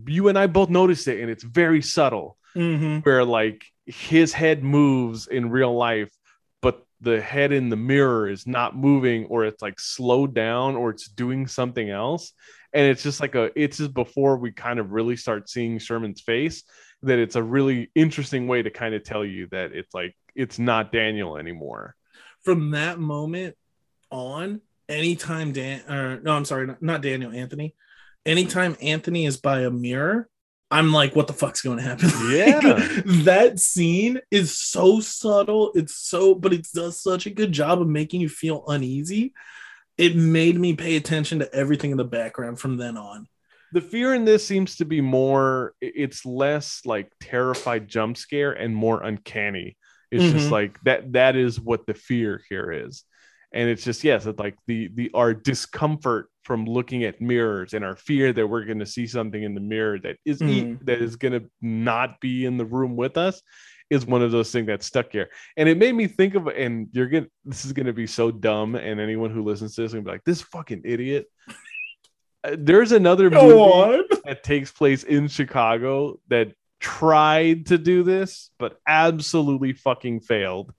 [0.08, 3.00] you and i both noticed it and it's very subtle mm-hmm.
[3.00, 6.12] where like his head moves in real life
[6.62, 10.92] but the head in the mirror is not moving or it's like slowed down or
[10.92, 12.34] it's doing something else.
[12.74, 16.22] And it's just like a it's just before we kind of really start seeing sherman's
[16.22, 16.64] face
[17.04, 20.60] that it's a really interesting way to kind of tell you that it's like it's
[20.60, 21.96] not daniel anymore.
[22.44, 23.58] From that moment
[24.10, 27.74] on anytime dan or no i'm sorry not daniel anthony.
[28.26, 30.30] Anytime anthony is by a mirror
[30.72, 32.10] I'm like, what the fuck's going to happen?
[32.32, 32.60] Yeah.
[33.24, 35.72] that scene is so subtle.
[35.76, 39.34] It's so, but it does such a good job of making you feel uneasy.
[39.98, 43.28] It made me pay attention to everything in the background from then on.
[43.74, 48.76] The fear in this seems to be more, it's less like terrified jump scare and
[48.76, 49.78] more uncanny.
[50.10, 50.38] It's mm-hmm.
[50.38, 53.04] just like that, that is what the fear here is
[53.54, 57.86] and it's just yes it's like the the our discomfort from looking at mirrors and
[57.86, 60.84] our fear that we're going to see something in the mirror that is mm.
[60.86, 63.42] that is going to not be in the room with us
[63.90, 66.88] is one of those things that's stuck here and it made me think of and
[66.92, 69.94] you're gonna this is gonna be so dumb and anyone who listens to this is
[69.94, 71.28] going to be like this fucking idiot
[72.44, 74.04] uh, there's another Go movie on.
[74.26, 80.74] that takes place in chicago that tried to do this but absolutely fucking failed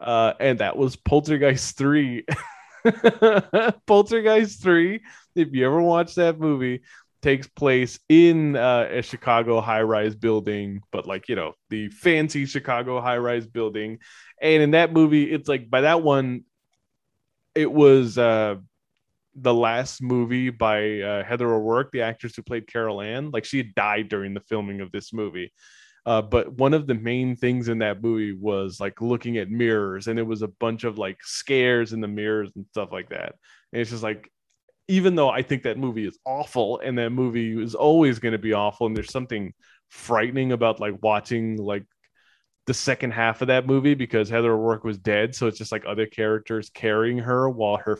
[0.00, 2.24] uh, and that was Poltergeist 3.
[3.86, 5.00] Poltergeist 3,
[5.34, 6.82] if you ever watch that movie,
[7.22, 12.46] takes place in uh, a Chicago high rise building, but like, you know, the fancy
[12.46, 13.98] Chicago high rise building.
[14.40, 16.44] And in that movie, it's like by that one,
[17.54, 18.56] it was uh,
[19.34, 23.30] the last movie by uh, Heather O'Rourke, the actress who played Carol Anne.
[23.30, 25.52] Like she had died during the filming of this movie.
[26.06, 30.06] Uh, but one of the main things in that movie was like looking at mirrors,
[30.08, 33.34] and it was a bunch of like scares in the mirrors and stuff like that.
[33.72, 34.30] And it's just like,
[34.88, 38.38] even though I think that movie is awful, and that movie is always going to
[38.38, 39.52] be awful, and there's something
[39.88, 41.84] frightening about like watching like
[42.66, 45.84] the second half of that movie because Heather O'Rourke was dead, so it's just like
[45.86, 47.98] other characters carrying her while her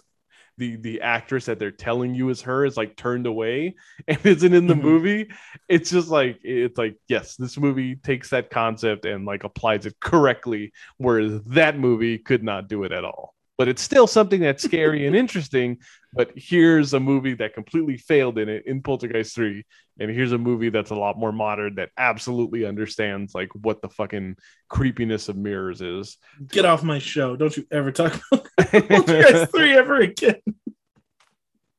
[0.59, 3.75] the the actress that they're telling you is her is like turned away
[4.09, 4.83] and isn't in the mm-hmm.
[4.83, 5.31] movie
[5.69, 9.99] it's just like it's like yes this movie takes that concept and like applies it
[10.01, 14.63] correctly whereas that movie could not do it at all but it's still something that's
[14.63, 15.79] scary and interesting.
[16.15, 19.65] But here's a movie that completely failed in it in Poltergeist 3.
[19.99, 23.89] And here's a movie that's a lot more modern that absolutely understands like what the
[23.89, 24.37] fucking
[24.69, 26.17] creepiness of mirrors is.
[26.47, 27.35] Get off my show.
[27.35, 28.47] Don't you ever talk about
[28.89, 30.41] Poltergeist 3 ever again.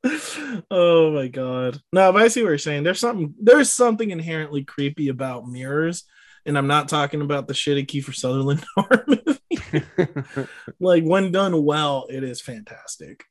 [0.72, 1.82] oh my god.
[1.94, 2.84] No, but I see what you're saying.
[2.84, 6.04] There's something there's something inherently creepy about mirrors.
[6.50, 10.48] And I'm not talking about the shitty Kiefer Sutherland horror movie.
[10.80, 13.24] like when done well, it is fantastic.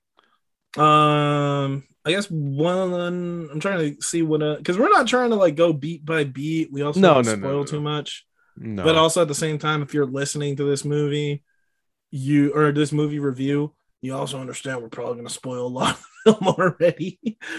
[0.77, 3.51] Um, I guess one.
[3.51, 6.73] I'm trying to see what because we're not trying to like go beat by beat.
[6.73, 8.25] We also No, don't no, no, spoil no, too much.
[8.57, 8.85] no.
[8.85, 11.43] But also at the same time, if you're listening to this movie,
[12.13, 15.95] you or this movie review, you also understand we're probably going to spoil a lot
[15.97, 17.19] of the film already.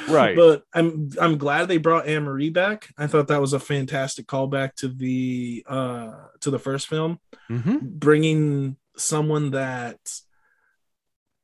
[0.10, 0.36] Right.
[0.36, 2.90] But I'm I'm glad they brought Anne Marie back.
[2.98, 6.12] I thought that was a fantastic callback to the uh
[6.42, 7.20] to the first film,
[7.50, 7.82] Mhm.
[7.82, 10.00] bringing someone that.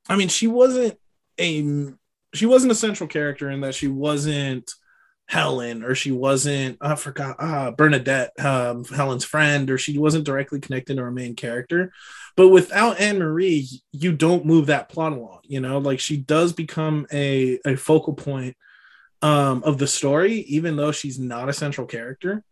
[0.07, 0.97] I mean, she wasn't
[1.39, 1.93] a
[2.33, 4.71] she wasn't a central character in that she wasn't
[5.27, 10.59] Helen or she wasn't I forgot uh Bernadette um Helen's friend or she wasn't directly
[10.59, 11.91] connected to our main character
[12.35, 15.77] but without Anne Marie you don't move that plot along you know?
[15.77, 18.55] Like she does become a a focal point
[19.21, 22.43] um of the story even though she's not a central character.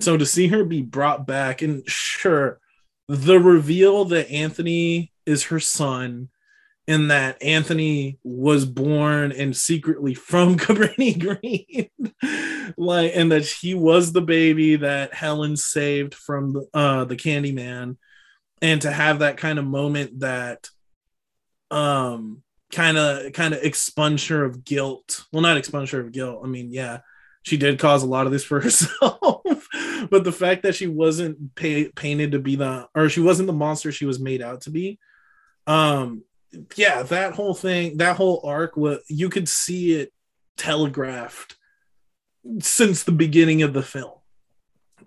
[0.00, 2.60] So to see her be brought back and sure
[3.08, 6.28] the reveal that Anthony is her son
[6.88, 11.88] and that Anthony was born and secretly from Cabrini Green,
[12.76, 17.96] like, and that he was the baby that Helen saved from the, uh, the Candyman,
[18.62, 20.70] and to have that kind of moment that,
[21.70, 22.42] um,
[22.72, 25.26] kind of kind of expunge of guilt.
[25.30, 26.40] Well, not expunge of guilt.
[26.42, 27.00] I mean, yeah,
[27.42, 29.68] she did cause a lot of this for herself,
[30.10, 33.52] but the fact that she wasn't pa- painted to be the, or she wasn't the
[33.52, 34.98] monster she was made out to be,
[35.66, 36.22] um
[36.76, 40.12] yeah, that whole thing, that whole arc, was you could see it
[40.56, 41.56] telegraphed
[42.60, 44.12] since the beginning of the film.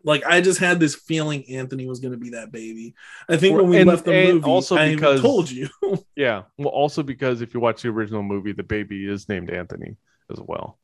[0.05, 2.93] Like I just had this feeling Anthony was going to be that baby.
[3.27, 5.67] I think when we And- left the movie, also I because- told you.
[6.15, 6.43] Yeah.
[6.57, 9.97] Well, also because if you watch the original movie, the baby is named Anthony
[10.31, 10.77] as well.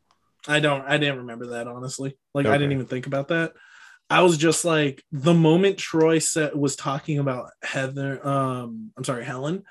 [0.48, 0.84] I don't.
[0.86, 2.18] I didn't remember that honestly.
[2.34, 3.54] Like I didn't even think about that.
[4.10, 8.28] I was just like the moment Troy said was talking about Heather.
[8.28, 9.64] Um, I'm sorry, Helen.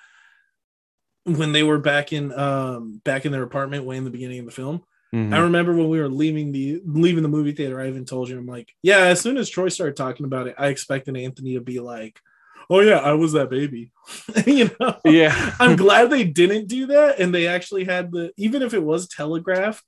[1.24, 4.46] When they were back in um back in their apartment way in the beginning of
[4.46, 4.82] the film,
[5.14, 5.34] Mhm.
[5.34, 7.80] I remember when we were leaving the leaving the movie theater.
[7.80, 8.98] I even told you, I'm like, yeah.
[9.06, 12.20] As soon as Troy started talking about it, I expected Anthony to be like,
[12.68, 13.90] "Oh yeah, I was that baby,"
[14.46, 14.96] you know.
[15.04, 15.54] yeah.
[15.60, 19.08] I'm glad they didn't do that, and they actually had the even if it was
[19.08, 19.84] telegraphed.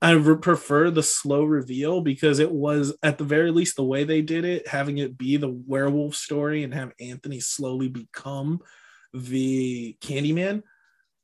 [0.00, 4.02] I re- prefer the slow reveal because it was at the very least the way
[4.02, 8.60] they did it, having it be the werewolf story and have Anthony slowly become
[9.14, 10.62] the Candyman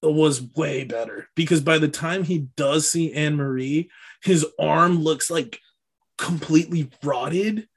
[0.02, 3.90] was way better because by the time he does see Anne Marie,
[4.22, 5.60] his arm looks like
[6.16, 7.68] completely rotted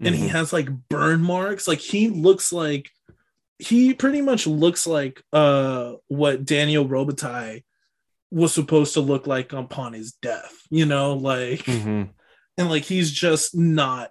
[0.00, 0.30] and he Mhm.
[0.30, 1.66] has like burn marks.
[1.68, 2.90] Like he looks like
[3.58, 7.64] he pretty much looks like uh what Daniel Robitaille
[8.30, 12.10] was supposed to look like upon his death, you know, like Mhm.
[12.56, 14.10] and like he's just not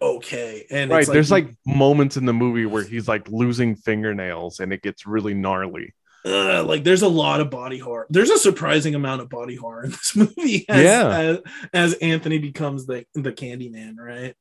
[0.00, 0.66] okay.
[0.70, 1.00] And right.
[1.00, 5.06] it's There's like moments in the movie where he's like losing fingernails and it gets
[5.06, 5.92] really gnarly.
[6.24, 8.06] Uh, like there's a lot of body horror.
[8.10, 11.08] There's a surprising amount of body horror in this movie as, Yeah.
[11.18, 11.38] as,
[11.72, 14.34] as Anthony becomes the the Candyman, right?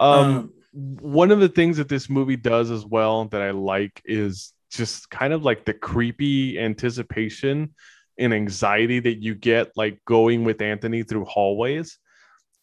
[0.00, 4.52] Um, one of the things that this movie does as well that I like is
[4.70, 7.74] just kind of like the creepy anticipation
[8.18, 11.98] and anxiety that you get like going with Anthony through hallways.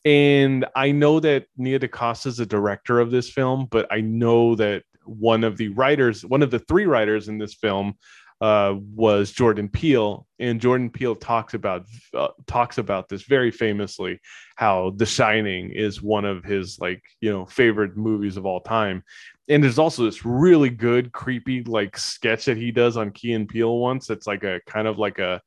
[0.06, 4.56] And I know that Nia DaCosta is the director of this film, but I know
[4.56, 7.96] that one of the writers, one of the three writers in this film,
[8.44, 14.20] uh, was Jordan Peele, and Jordan Peele talks about uh, talks about this very famously
[14.58, 19.02] how The Shining is one of his like you know favorite movies of all time.
[19.48, 23.48] And there's also this really good creepy like sketch that he does on Key and
[23.48, 24.10] Peele once.
[24.10, 25.42] It's like a kind of like a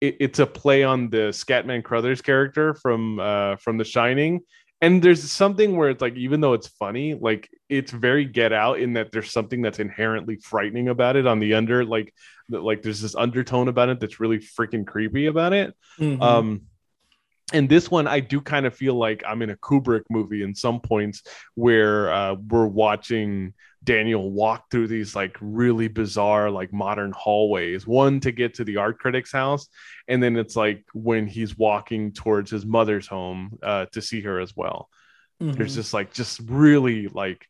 [0.00, 4.40] it, it's a play on the Scatman Crothers character from uh from The Shining.
[4.82, 8.80] And there's something where it's like even though it's funny, like it's very get out
[8.80, 12.12] in that there's something that's inherently frightening about it on the under like
[12.50, 15.74] like there's this undertone about it that's really freaking creepy about it.
[16.00, 16.20] Mhm.
[16.20, 16.62] Um,
[17.52, 20.54] and this one, I do kind of feel like I'm in a Kubrick movie in
[20.54, 21.22] some points
[21.54, 27.86] where uh, we're watching Daniel walk through these like really bizarre, like modern hallways.
[27.86, 29.68] One to get to the art critic's house,
[30.08, 34.40] and then it's like when he's walking towards his mother's home uh, to see her
[34.40, 34.88] as well.
[35.56, 35.76] There's Mhm.
[35.76, 37.46] just like just really like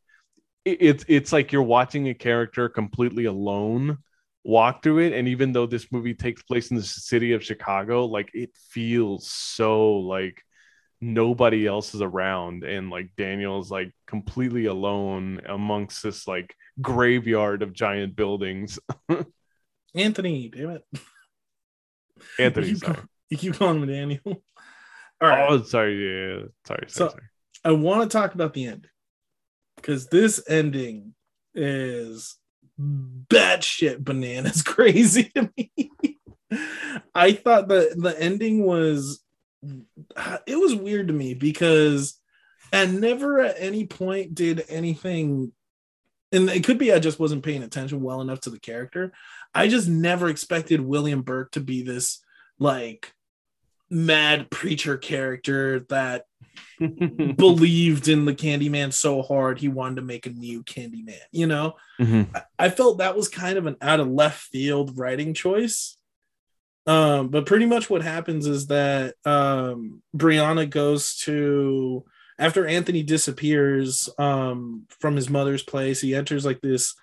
[0.64, 3.98] it, it's it's like you're watching a character completely alone
[4.45, 8.05] walk through it and even though this movie takes place in the city of chicago
[8.07, 10.43] like it feels so like
[11.01, 17.72] nobody else is around and like daniel's like completely alone amongst this like graveyard of
[17.72, 18.78] giant buildings
[19.95, 20.84] Anthony, damn it.
[22.38, 22.99] anthony you, keep, sorry.
[23.28, 24.20] you keep calling him Daniel.
[24.26, 25.47] All right.
[25.51, 26.45] oh sorry yeah, yeah.
[26.66, 27.22] sorry sorry, So- sorry.
[27.64, 28.88] I want to talk about the end
[29.76, 31.14] because this ending
[31.55, 32.36] is
[32.83, 33.26] Mm.
[33.28, 35.70] batshit bananas crazy to me.
[37.14, 39.22] I thought the the ending was
[40.47, 42.18] it was weird to me because
[42.72, 45.53] and never at any point did anything
[46.33, 49.12] and it could be I just wasn't paying attention well enough to the character.
[49.55, 52.22] I just never expected William Burke to be this
[52.59, 53.12] like
[53.91, 56.24] mad preacher character that
[57.36, 61.20] believed in the Candyman so hard he wanted to make a new Candyman.
[61.30, 62.28] You know, Mhm.
[62.34, 65.96] I, I felt that was kind of an out of left field writing choice.
[66.86, 72.05] Um, but pretty much what happens is that um, Brianna goes to
[72.38, 76.00] after Anthony disappears um, from his mother's place.
[76.00, 76.94] He enters like this,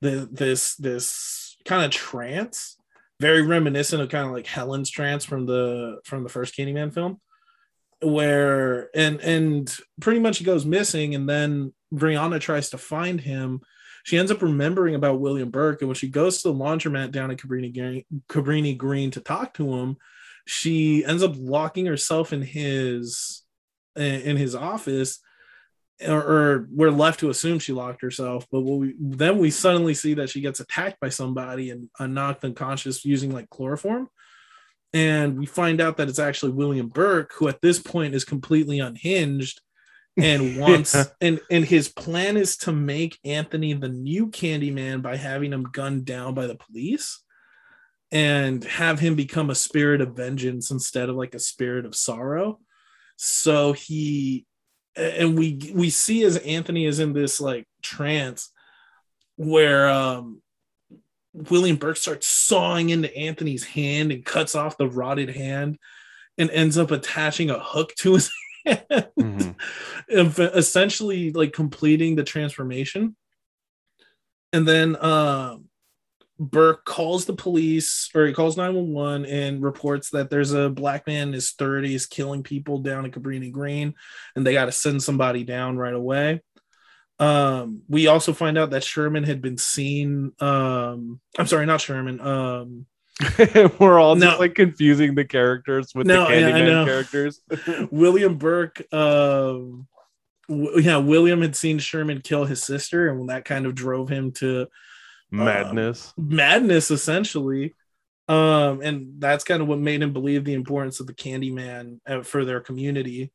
[0.00, 2.76] the this this kind of trance,
[3.20, 7.20] very reminiscent of kind of like Helen's trance from the from the first Candyman film
[8.02, 13.60] where and and pretty much he goes missing and then Brianna tries to find him.
[14.04, 17.30] She ends up remembering about William Burke, and when she goes to the laundromat down
[17.30, 19.96] at Cabrini Green, Cabrini Green to talk to him,
[20.46, 23.42] she ends up locking herself in his
[23.96, 25.20] in his office,
[26.06, 28.46] or, or we're left to assume she locked herself.
[28.50, 32.44] But we then we suddenly see that she gets attacked by somebody and uh, knocked
[32.44, 34.08] unconscious using like chloroform
[34.92, 38.80] and we find out that it's actually William Burke, who at this point is completely
[38.80, 39.60] unhinged
[40.16, 41.04] and wants Yeah.
[41.20, 46.04] and and his plan is to make Anthony the new Candyman by having him gunned
[46.04, 47.22] down by the police
[48.12, 52.58] and have him become a spirit of vengeance instead of like a spirit of sorrow.
[53.16, 54.46] So he
[54.96, 58.50] and we we see as Anthony is in this like trance
[59.36, 60.42] where um
[61.32, 65.78] William Burke starts sawing into Anthony's hand and cuts off the rotted hand
[66.38, 68.30] and ends up attaching a hook to his
[68.66, 68.84] hand,
[69.18, 69.54] Mhm.
[70.56, 73.16] essentially like completing the transformation.
[74.52, 75.66] And then um
[76.38, 81.28] Burke calls the police or he calls 911 and reports that there's a black man
[81.28, 83.94] in his 30s killing people down at Cabrini Green
[84.34, 86.40] and they got to send somebody down right away.
[87.20, 90.32] Um, we also find out that Sherman had been seen.
[90.40, 92.20] Um, I'm sorry, not Sherman.
[92.20, 92.86] Um,
[93.78, 96.84] We're all just like confusing the characters with No, the yeah, Candyman know.
[96.86, 97.40] characters.
[97.90, 98.82] William Burke.
[98.92, 99.86] Um,
[100.48, 104.32] w- yeah, William had seen Sherman kill his sister, and that kind of drove him
[104.32, 104.68] to
[105.30, 106.14] Madness.
[106.16, 107.74] madness, essentially.
[108.28, 112.22] Um, and that's kind of what made him believe the importance of the Candyman uh,
[112.22, 113.30] for their community.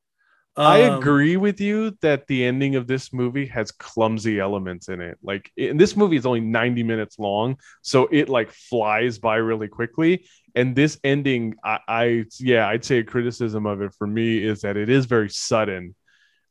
[0.64, 5.02] I Um, agree with you that the ending of this movie has clumsy elements in
[5.02, 5.18] it.
[5.22, 9.68] Like, and this movie is only 90 minutes long, so it like flies by really
[9.68, 10.26] quickly.
[10.56, 14.62] And this ending, I, I yeah, I'd say a criticism of it for me is
[14.62, 15.94] that it is very sudden.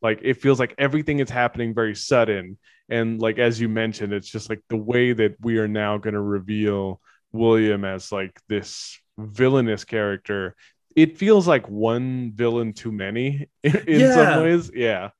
[0.02, 2.58] Like, it feels like everything is happening very sudden.
[2.90, 6.14] And like as you mentioned, it's just like the way that we are now going
[6.14, 7.00] to reveal
[7.32, 10.54] William as like this villainous character
[10.96, 14.14] it feels like one villain too many in Yeah.
[14.14, 14.70] some ways.
[14.74, 15.10] Yeah.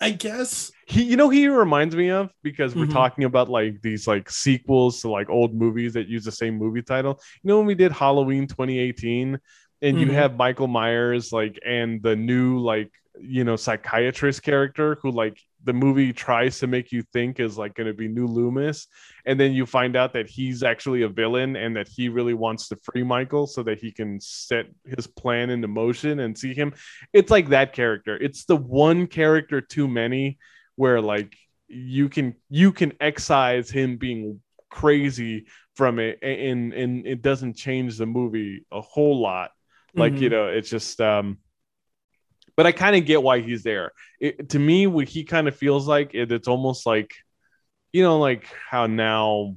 [0.00, 0.72] I guess.
[0.86, 2.92] He you know he reminds me of because we're Mhm.
[2.92, 6.82] talking about like these like sequels to like old movies that use the same movie
[6.82, 7.20] title.
[7.42, 9.38] You know when we did Halloween 2018
[9.82, 10.12] and you Mhm.
[10.14, 12.90] have Michael Myers like and the new like
[13.20, 17.74] you know psychiatrist character who like the movie tries to make you think is like
[17.74, 18.86] going to be new Loomis
[19.26, 22.68] and then you find out that he's actually a villain and that he really wants
[22.68, 26.74] to free Michael so that he can set his plan into motion and see him.
[27.12, 28.16] It's like that character.
[28.16, 30.38] It's the one character too many
[30.76, 31.34] where like
[31.68, 34.40] you can you can excise him being
[34.70, 35.46] crazy
[35.76, 39.50] from it and and it doesn't change the movie a whole lot.
[39.94, 40.20] Like, Mhm.
[40.20, 41.38] you know, it's just um
[42.56, 43.92] but I kind of get why he's there.
[44.20, 47.12] It, to me, what he kind of feels like it, it's almost like,
[47.92, 49.56] you know, like how now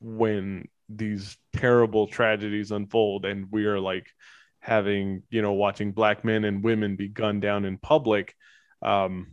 [0.00, 4.06] when these terrible tragedies unfold and we are like
[4.60, 8.34] having, you know, watching black men and women be gunned down in public,
[8.82, 9.28] um,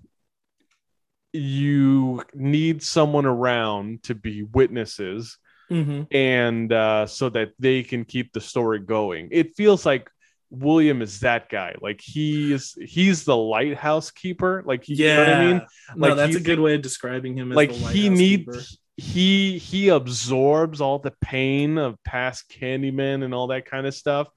[1.31, 5.37] you need someone around to be witnesses
[5.71, 6.07] Mhm.
[6.11, 9.29] and uh, so that they can keep the story going.
[9.31, 10.09] It feels like
[10.55, 11.75] William is that guy.
[11.81, 14.63] Like he is, he's the lighthouse keeper.
[14.65, 15.61] Like, you Yeah, know what I mean?
[15.95, 17.51] no, that's a good way of describing him.
[17.51, 18.59] As Like he needs, keeper.
[18.97, 24.27] he he absorbs all the pain of past Candyman and all that kind of stuff,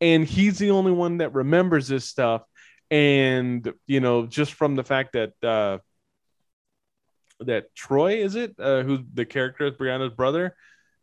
[0.00, 2.42] and he's the only one that remembers this stuff.
[2.90, 5.78] And you know, just from the fact that uh,
[7.40, 10.54] that Troy is it, uh, who's the character is Brianna's brother,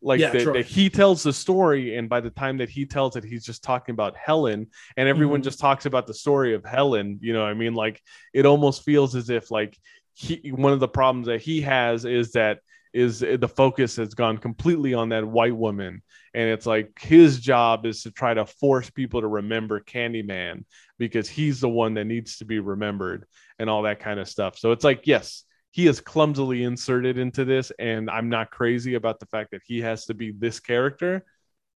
[0.02, 3.16] like Yeah, that, that he tells the story, and by the time that he tells
[3.16, 5.43] it, he's just talking about Helen, and everyone Mhm.
[5.43, 7.20] just talks about the story of Helen.
[7.22, 8.02] You know, I mean, like
[8.34, 9.78] it almost feels as if like
[10.14, 12.60] he one of the problems that he has is that
[12.93, 16.02] is the focus has gone completely on that white woman
[16.34, 20.66] and it's like his job is to try to force people to remember candyman
[20.99, 23.26] because he's the one that needs to be remembered
[23.60, 27.45] and all that kind of stuff so it's like yes he is clumsily inserted into
[27.45, 31.24] this and i'm not crazy about the fact that he has to be this character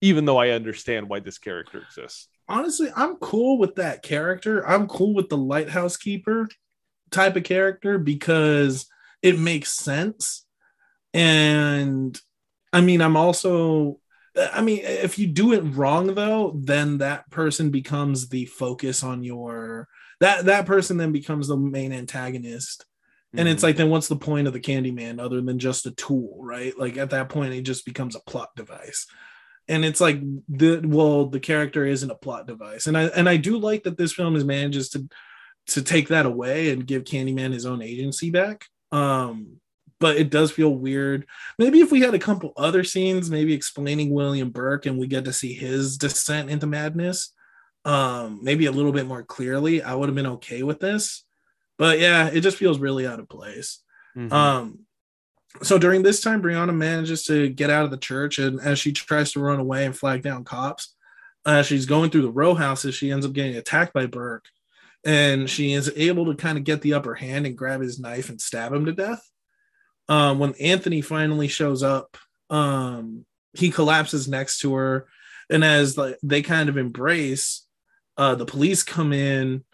[0.00, 4.66] even though i understand why this character exists honestly, I'm cool with that character.
[4.66, 6.48] I'm cool with the lighthouse keeper
[7.10, 8.86] type of character because
[9.22, 10.44] it makes sense.
[11.12, 12.18] And
[12.72, 14.00] I mean, I'm also,
[14.36, 19.22] I mean, if you do it wrong though, then that person becomes the focus on
[19.22, 19.88] your
[20.20, 22.84] that that person then becomes the main antagonist.
[23.38, 26.36] And it's like, then what's the point of the Candyman other than just a tool,
[26.40, 26.76] right?
[26.78, 29.06] Like at that point, it just becomes a plot device.
[29.66, 33.38] And it's like the well, the character isn't a plot device, and I and I
[33.38, 35.08] do like that this film is manages to
[35.68, 38.66] to take that away and give Candyman his own agency back.
[38.92, 39.60] Um,
[40.00, 41.26] but it does feel weird.
[41.58, 45.24] Maybe if we had a couple other scenes, maybe explaining William Burke, and we get
[45.24, 47.32] to see his descent into madness,
[47.84, 51.23] um, maybe a little bit more clearly, I would have been okay with this.
[51.78, 53.80] But yeah, it just feels really out of place.
[54.16, 54.32] Mhm.
[54.32, 54.78] Um,
[55.62, 58.92] so during this time, Brianna manages to get out of the church, and as she
[58.92, 60.94] tries to run away and flag down cops,
[61.46, 64.46] as she's going through the row houses, she ends up getting attacked by Burke,
[65.04, 68.30] and she is able to kind of get the upper hand and grab his knife
[68.30, 69.28] and stab him to death.
[70.08, 72.16] Um, when Anthony finally shows up,
[72.50, 75.06] um, he collapses next to her,
[75.50, 77.66] and as like they kind of embrace,
[78.16, 79.64] uh, the police come in.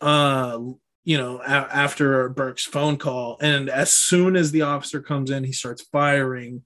[0.00, 0.58] Uh,
[1.06, 3.38] you know, a- after Burke's phone call.
[3.40, 6.64] And as soon as the officer comes in, he starts firing.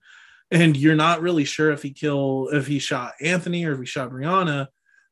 [0.51, 3.87] And you're not really sure if he killed, if he shot Anthony or if he
[3.87, 4.69] shot Brianna.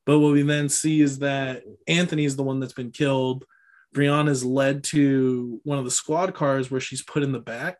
[0.06, 3.44] But what we then see is that Anthony is the one that's been killed.
[3.94, 7.76] Brianna's led to one of the squad cars where she's put in the back.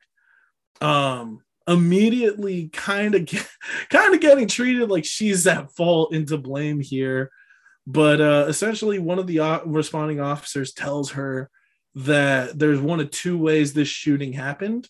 [0.83, 3.27] Um, immediately kind of
[3.89, 7.31] kind of getting treated like she's at fault and to blame here
[7.91, 11.49] but uh, essentially one of the o- responding officers tells her
[11.95, 14.87] that there's one of two ways this shooting happened.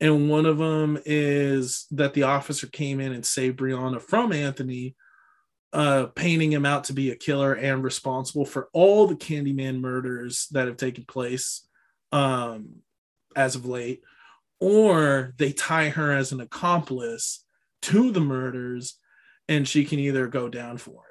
[0.00, 4.96] And one of them is that the officer came in and saved brianna from anthony
[5.72, 10.48] uh, painting him out to be a killer and responsible for all the candyman murders
[10.50, 11.68] that have taken place
[12.10, 12.80] um,
[13.36, 14.02] as of late.
[14.58, 17.44] Or they tie her as an accomplice
[17.82, 18.98] to the murders
[19.48, 21.03] and she can either go down for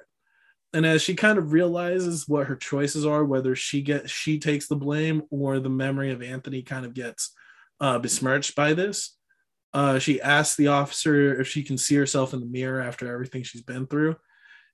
[0.74, 4.66] and as she kind of realizes what her choices are whether she gets she takes
[4.66, 7.32] the blame or the memory of anthony kind of gets
[7.80, 9.16] uh, besmirched by this
[9.74, 13.42] uh, she asks the officer if she can see herself in the mirror after everything
[13.42, 14.14] she's been through.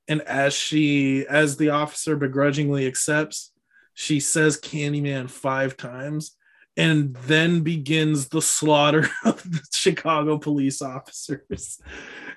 [0.07, 3.53] And as she as the officer begrudgingly accepts
[3.95, 6.37] she says candyman five times
[6.77, 11.81] and then begins the slaughter of the chicago police officers.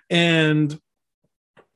[0.09, 0.79] And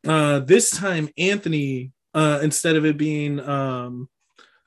[0.05, 4.09] uh, this time Anthony, uh, instead of it being um,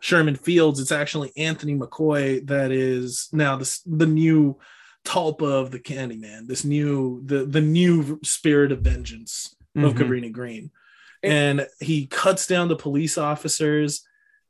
[0.01, 4.59] Sherman Fields, it's actually Anthony McCoy that is now the the new
[5.05, 9.99] Talpa of the Candyman, this new the the new spirit of vengeance of Mhm.
[9.99, 10.71] Cabrini Green,
[11.23, 14.03] and he cuts down the police officers,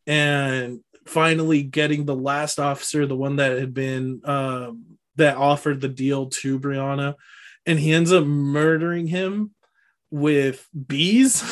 [0.06, 4.84] and finally getting the last officer, the one that had been um,
[5.16, 7.14] that offered the deal to Brianna,
[7.66, 9.50] and he ends up murdering him
[10.10, 11.42] with bees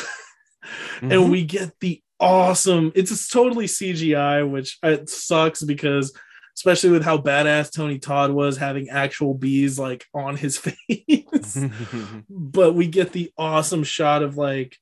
[1.01, 1.11] Mhm.
[1.13, 6.11] and we get the awesome it's totally cgi which it sucks because
[6.57, 10.57] especially with how badass tony todd was having actual bees like on his
[10.97, 11.57] face.
[12.29, 14.77] But we get the awesome shot of like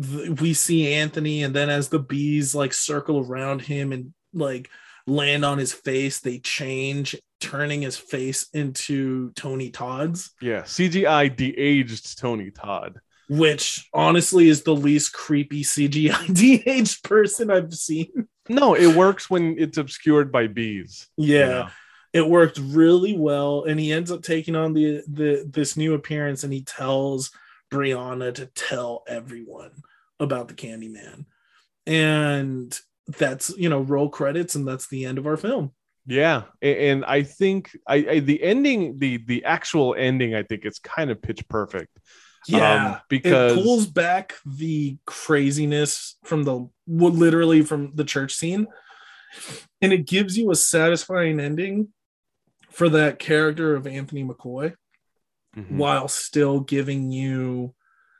[0.00, 4.70] th- we see anthony and then as the bees like circle around him and like
[5.08, 10.30] land on his face they change turning his face into tony todd's.
[10.40, 17.74] Yeah cgi de-aged tony todd which honestly is the least creepy CGI de-aged person I've
[17.74, 18.28] seen.
[18.48, 21.68] no it works when it's obscured by bees you Yeah, know?
[22.12, 26.44] it worked really well, and he ends up taking on the the this new appearance,
[26.44, 27.30] and he tells
[27.72, 29.82] Brianna to tell everyone
[30.20, 31.26] about the Candyman,
[31.86, 32.78] and
[33.18, 35.72] that's you know roll credits, and that's the end of our film.
[36.06, 40.78] Yeah, and I think I, I the ending, the the actual ending, I think it's
[40.78, 41.98] kind of pitch perfect.
[42.46, 48.66] Yeah, Um, because- it pulls back the craziness from the literally from the church scene,
[49.82, 51.88] and it gives you a satisfying ending
[52.70, 54.74] for that character of Anthony McCoy,
[55.56, 55.76] Mhm.
[55.76, 57.74] while still giving you.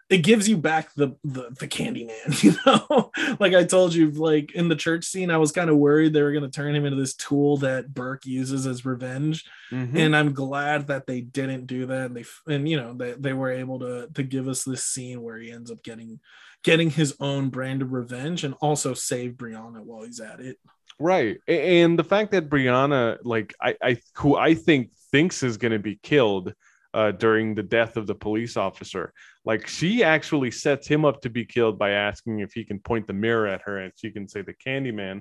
[0.09, 3.11] It gives you back the the, the Candyman, you know.
[3.41, 6.23] like I told you, like in the church scene, I was kind of worried they
[6.23, 9.99] were going to turn him into this tool that Burke uses as revenge Mhm.
[9.99, 12.07] and I'm glad that they didn't do that.
[12.07, 15.23] And they and you know they, they were able to to give us this scene
[15.23, 16.21] where he ends up getting
[16.63, 20.57] getting his own brand of revenge and also save Brianna while he's at it.
[21.01, 21.39] Right.
[21.49, 25.97] And the fact that Brianna, like I, I who I think thinks is gonna be
[26.03, 26.55] killed
[26.97, 29.13] uh during the death of the police officer,
[29.45, 33.07] like she actually sets him up to be killed by asking if he can point
[33.07, 35.21] the mirror at her and she can say the Candyman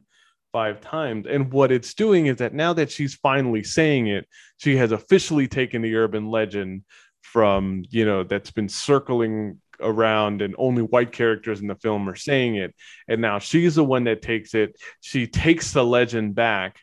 [0.54, 1.28] five times.
[1.28, 4.26] And what it's doing is that now that she's finally saying it,
[4.56, 6.84] she has officially taken the urban legend
[7.22, 12.16] from, you know, that's been circling around and only white characters in the film are
[12.16, 12.74] saying it.
[13.10, 14.78] And now she's the one that takes it.
[15.02, 16.80] She takes the legend back.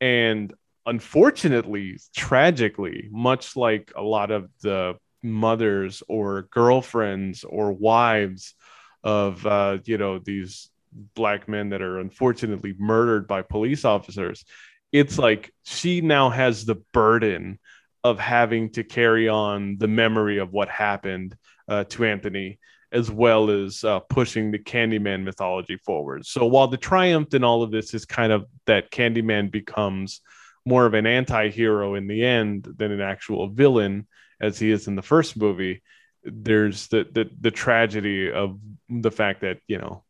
[0.00, 0.52] And
[0.86, 8.54] unfortunately, tragically, much like a lot of the mothers or girlfriends or wives
[9.02, 10.70] of, uh, you know, these
[11.14, 14.44] black men that are unfortunately murdered by police officers,
[14.92, 17.58] it's like she now has the burden
[18.04, 21.34] of having to carry on the memory of what happened
[21.68, 22.58] uh, to Anthony,
[22.92, 26.24] as well as uh, pushing the Candyman mythology forward.
[26.26, 30.20] So while the triumph in all of this is kind of that Candyman becomes
[30.64, 34.06] more of an anti-hero in the end than an actual villain,
[34.40, 35.82] as he is in the first movie,
[36.22, 38.58] there's the the, the tragedy of
[38.88, 40.04] the fact that you know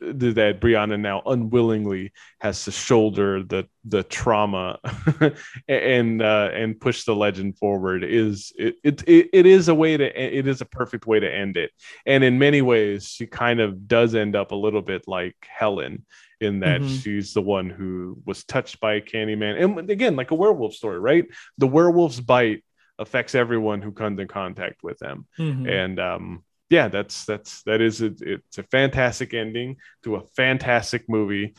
[0.00, 4.78] th- that Brianna now unwillingly has to shoulder the the trauma
[5.68, 10.36] and uh, and push the legend forward is it it it is a way to
[10.38, 11.70] it is a perfect way to end it.
[12.06, 16.04] And in many ways she kind of does end up a little bit like Helen
[16.44, 17.02] in that Mhm.
[17.02, 21.00] she's the one who was touched by a Candyman and again like a werewolf story
[21.00, 21.24] right
[21.58, 22.62] the werewolf's bite
[23.00, 25.68] affects everyone who comes in contact with them Mhm.
[25.68, 31.08] and um yeah that's that's that is a, it's a fantastic ending to a fantastic
[31.08, 31.54] movie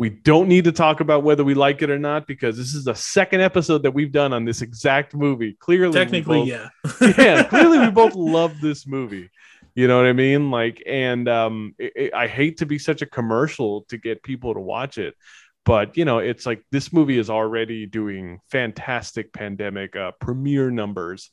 [0.00, 2.84] we don't need to talk about whether we like it or not because this is
[2.84, 6.68] the second episode that we've done on this exact movie clearly Technically, both- yeah.
[7.18, 9.28] yeah clearly we both love this movie
[9.78, 13.00] you know what i mean like and um it, it- i hate to be such
[13.02, 15.14] a commercial to get people to watch it
[15.64, 21.30] but you know it's like this movie is already doing fantastic pandemic uh, premiere numbers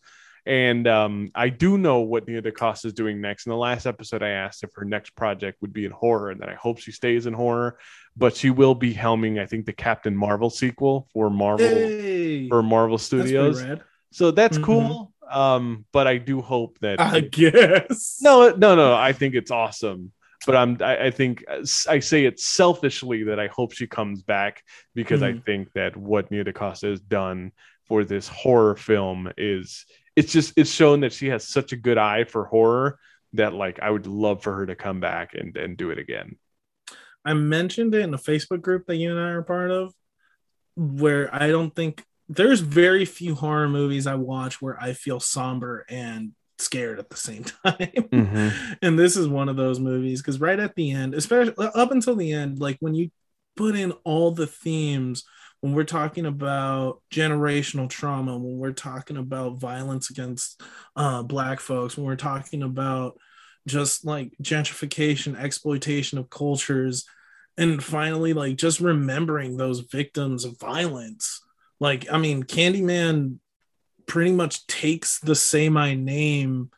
[0.48, 3.48] and um, I do know what Nia DaCosta is doing next.
[3.48, 6.40] In the last episode, I asked if her next project would be in horror, and
[6.42, 7.80] that I hope she stays in horror.
[8.16, 12.62] But she will be helming, I think, the Captain Marvel sequel for Marvel Hey, for
[12.62, 13.60] Marvel Studios.
[13.64, 13.82] rad.
[14.12, 14.64] So that's Mhm.
[14.64, 15.14] cool.
[15.30, 18.18] Um, but I do hope that I guess.
[18.22, 18.94] no, no, no.
[18.96, 20.12] I think it's awesome.
[20.46, 21.44] But I'm, I, I think
[21.90, 24.62] I say it selfishly that I hope she comes back
[24.94, 25.44] because I Mhm.
[25.46, 27.52] think that what Nia DaCosta has done
[27.88, 29.86] for this horror film is
[30.16, 33.00] it's just it's shown that she has such a good eye for horror
[33.34, 36.38] that like I would love for her to come back and and do it again.
[37.26, 39.94] I mentioned it in a Facebook group that you and I are part of,
[40.76, 45.86] where I don't think there's very few horror movies I watch where I feel somber
[45.90, 48.78] and scared at the same time.
[48.82, 52.16] and this is one of those movies because right at the end, especially up until
[52.16, 53.12] the end, like when you
[53.56, 55.24] put in all the themes,
[55.62, 60.62] when we're talking about generational trauma, when we're talking about violence against
[60.96, 63.18] uh, Black folks, when we're talking about
[63.68, 67.06] just like gentrification, exploitation of cultures,
[67.58, 71.42] and finally, like just remembering those victims of violence.
[71.80, 73.40] Like, I mean, Candyman
[74.06, 76.72] pretty much takes the Say My Name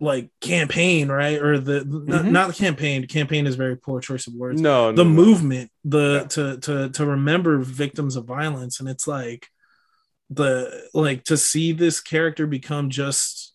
[0.00, 1.40] like campaign, right?
[1.40, 2.30] Or the not, Mhm.
[2.32, 3.06] not the campaign.
[3.06, 4.60] Campaign is very poor choice of words.
[4.60, 5.10] No, the no.
[5.10, 6.26] movement, the Yeah.
[6.28, 9.48] to to to remember victims of violence, and it's like
[10.30, 13.54] the like to see this character become just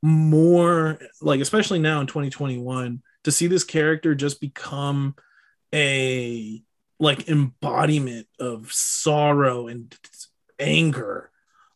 [0.00, 5.14] more like especially now in 2021 to see this character just become
[5.74, 6.62] a
[7.00, 9.94] like embodiment of sorrow and
[10.58, 11.30] anger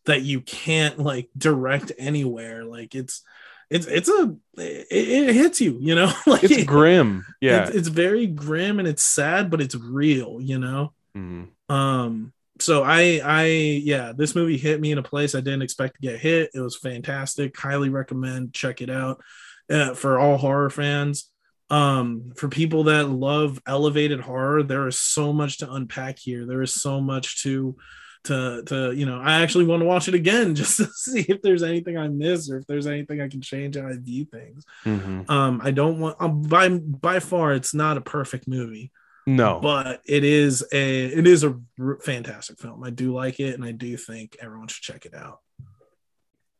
[0.06, 2.64] that you can't like direct anywhere.
[2.64, 3.22] Like it's
[3.70, 6.12] it's it's a it, it hits you you know?
[6.26, 7.26] Like It's grim.
[7.40, 7.66] Yeah.
[7.66, 10.92] it's, it's very grim and it's sad but it's real you know?
[11.16, 11.48] Mhm.
[11.68, 15.94] um so i i yeah this movie hit me in a place i didn't expect
[15.94, 16.50] to get hit.
[16.54, 17.56] It was fantastic.
[17.56, 18.52] Highly recommend.
[18.54, 19.20] Check it out
[19.70, 21.30] uh, for all horror fans
[21.70, 26.62] um for people that love elevated horror there is so much to unpack here there
[26.62, 27.76] is so much to
[28.24, 31.42] to to you know i actually want to watch it again just to see if
[31.42, 34.64] there's anything i miss or if there's anything i can change how i view things
[34.84, 35.28] Mhm.
[35.30, 38.90] um i don't want um, by by far it's not a perfect movie
[39.26, 39.60] No.
[39.60, 41.54] but it is a it is a
[42.02, 45.40] fantastic film i do like it and i do think everyone should check it out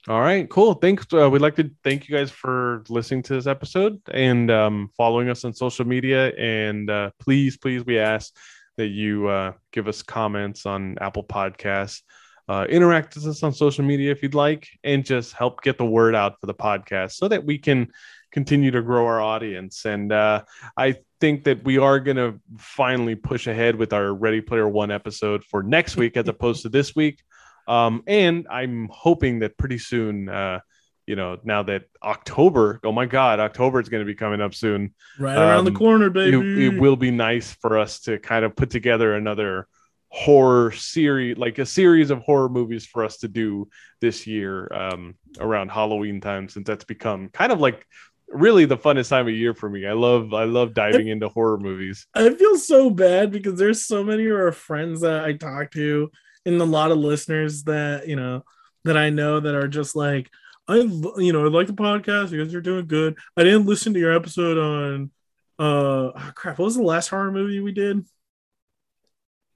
[0.08, 0.72] All right, cool.
[0.72, 1.04] Thanks.
[1.12, 5.28] Uh, we'd like to thank you guys for listening to this episode and um, following
[5.28, 6.32] us on social media.
[6.38, 8.34] And uh, please, please, we ask
[8.78, 12.00] that you uh, give us comments on Apple Podcasts,
[12.48, 15.84] uh, interact with us on social media if you'd like, and just help get the
[15.84, 17.88] word out for the podcast so that we can
[18.32, 19.84] continue to grow our audience.
[19.84, 20.44] And uh,
[20.74, 24.90] I think that we are going to finally push ahead with our Ready Player One
[24.90, 27.20] episode for next week as opposed to this week.
[27.68, 30.60] Um, and I'm hoping that pretty soon, uh,
[31.06, 34.54] you know, now that October, oh my God, October is going to be coming up
[34.54, 34.94] soon.
[35.18, 38.44] right around the Um, corner It, baby it will be nice for us to kind
[38.44, 39.68] of put together another
[40.08, 43.68] horror series, like a series of horror movies for us to do
[44.00, 47.86] this year um, around Halloween time, since that's become kind of like
[48.28, 49.86] really the funnest time of year for me.
[49.86, 52.06] I love, I love diving into horror movies.
[52.14, 56.10] I feel so bad because there's so many of our friends that I talk to
[56.46, 58.44] and a lot of listeners that, you know,
[58.84, 60.30] that I know that are just like,
[60.66, 62.30] I, you know, I like the podcast.
[62.30, 63.16] Because You guys are doing good.
[63.36, 65.10] I didn't listen to your episode on,
[65.58, 66.58] uh, oh, crap.
[66.58, 68.04] What was the last horror movie we did?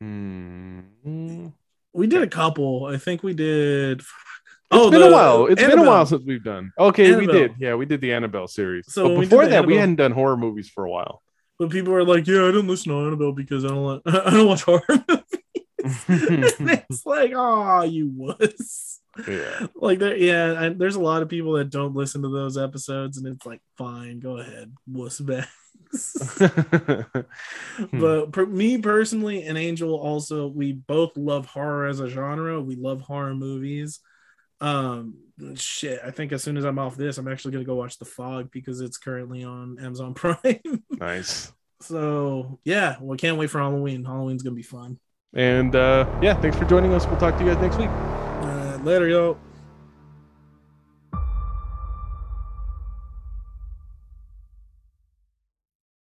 [0.00, 1.48] Hmm.
[1.92, 2.86] We did a couple.
[2.86, 4.00] I think we did.
[4.00, 4.08] It's
[4.70, 5.46] Oh, been a while.
[5.46, 6.72] It's been a while since we've done.
[6.78, 7.54] Okay, we did.
[7.58, 8.90] Yeah, we did the Annabelle series.
[8.92, 11.22] So but when we before that, we hadn't done horror movies for a while.
[11.58, 14.30] But people are like, yeah, I didn't listen to Annabelle because I don't like, I
[14.30, 15.41] don't watch horror movies.
[16.08, 19.00] it's like, oh, you wuss.
[19.28, 19.66] yeah.
[19.74, 23.18] like there yeah and there's a lot of people that don't listen to those episodes
[23.18, 25.46] and it's like fine go ahead wuss bags
[27.76, 28.00] Hmm.
[28.00, 32.76] but per, me personally and angel also we both love horror as a genre we
[32.76, 34.00] love horror movies
[34.60, 35.16] um
[35.54, 38.04] shit i think as soon as i'm off this i'm actually gonna go watch the
[38.04, 40.60] fog because it's currently on amazon prime
[40.90, 41.52] nice.
[41.80, 44.98] so yeah well can't wait for halloween halloween's gonna be fun
[45.34, 47.06] And uh, yeah, thanks for joining us.
[47.06, 47.88] We'll talk to you guys next week.
[47.88, 49.36] uh, later yo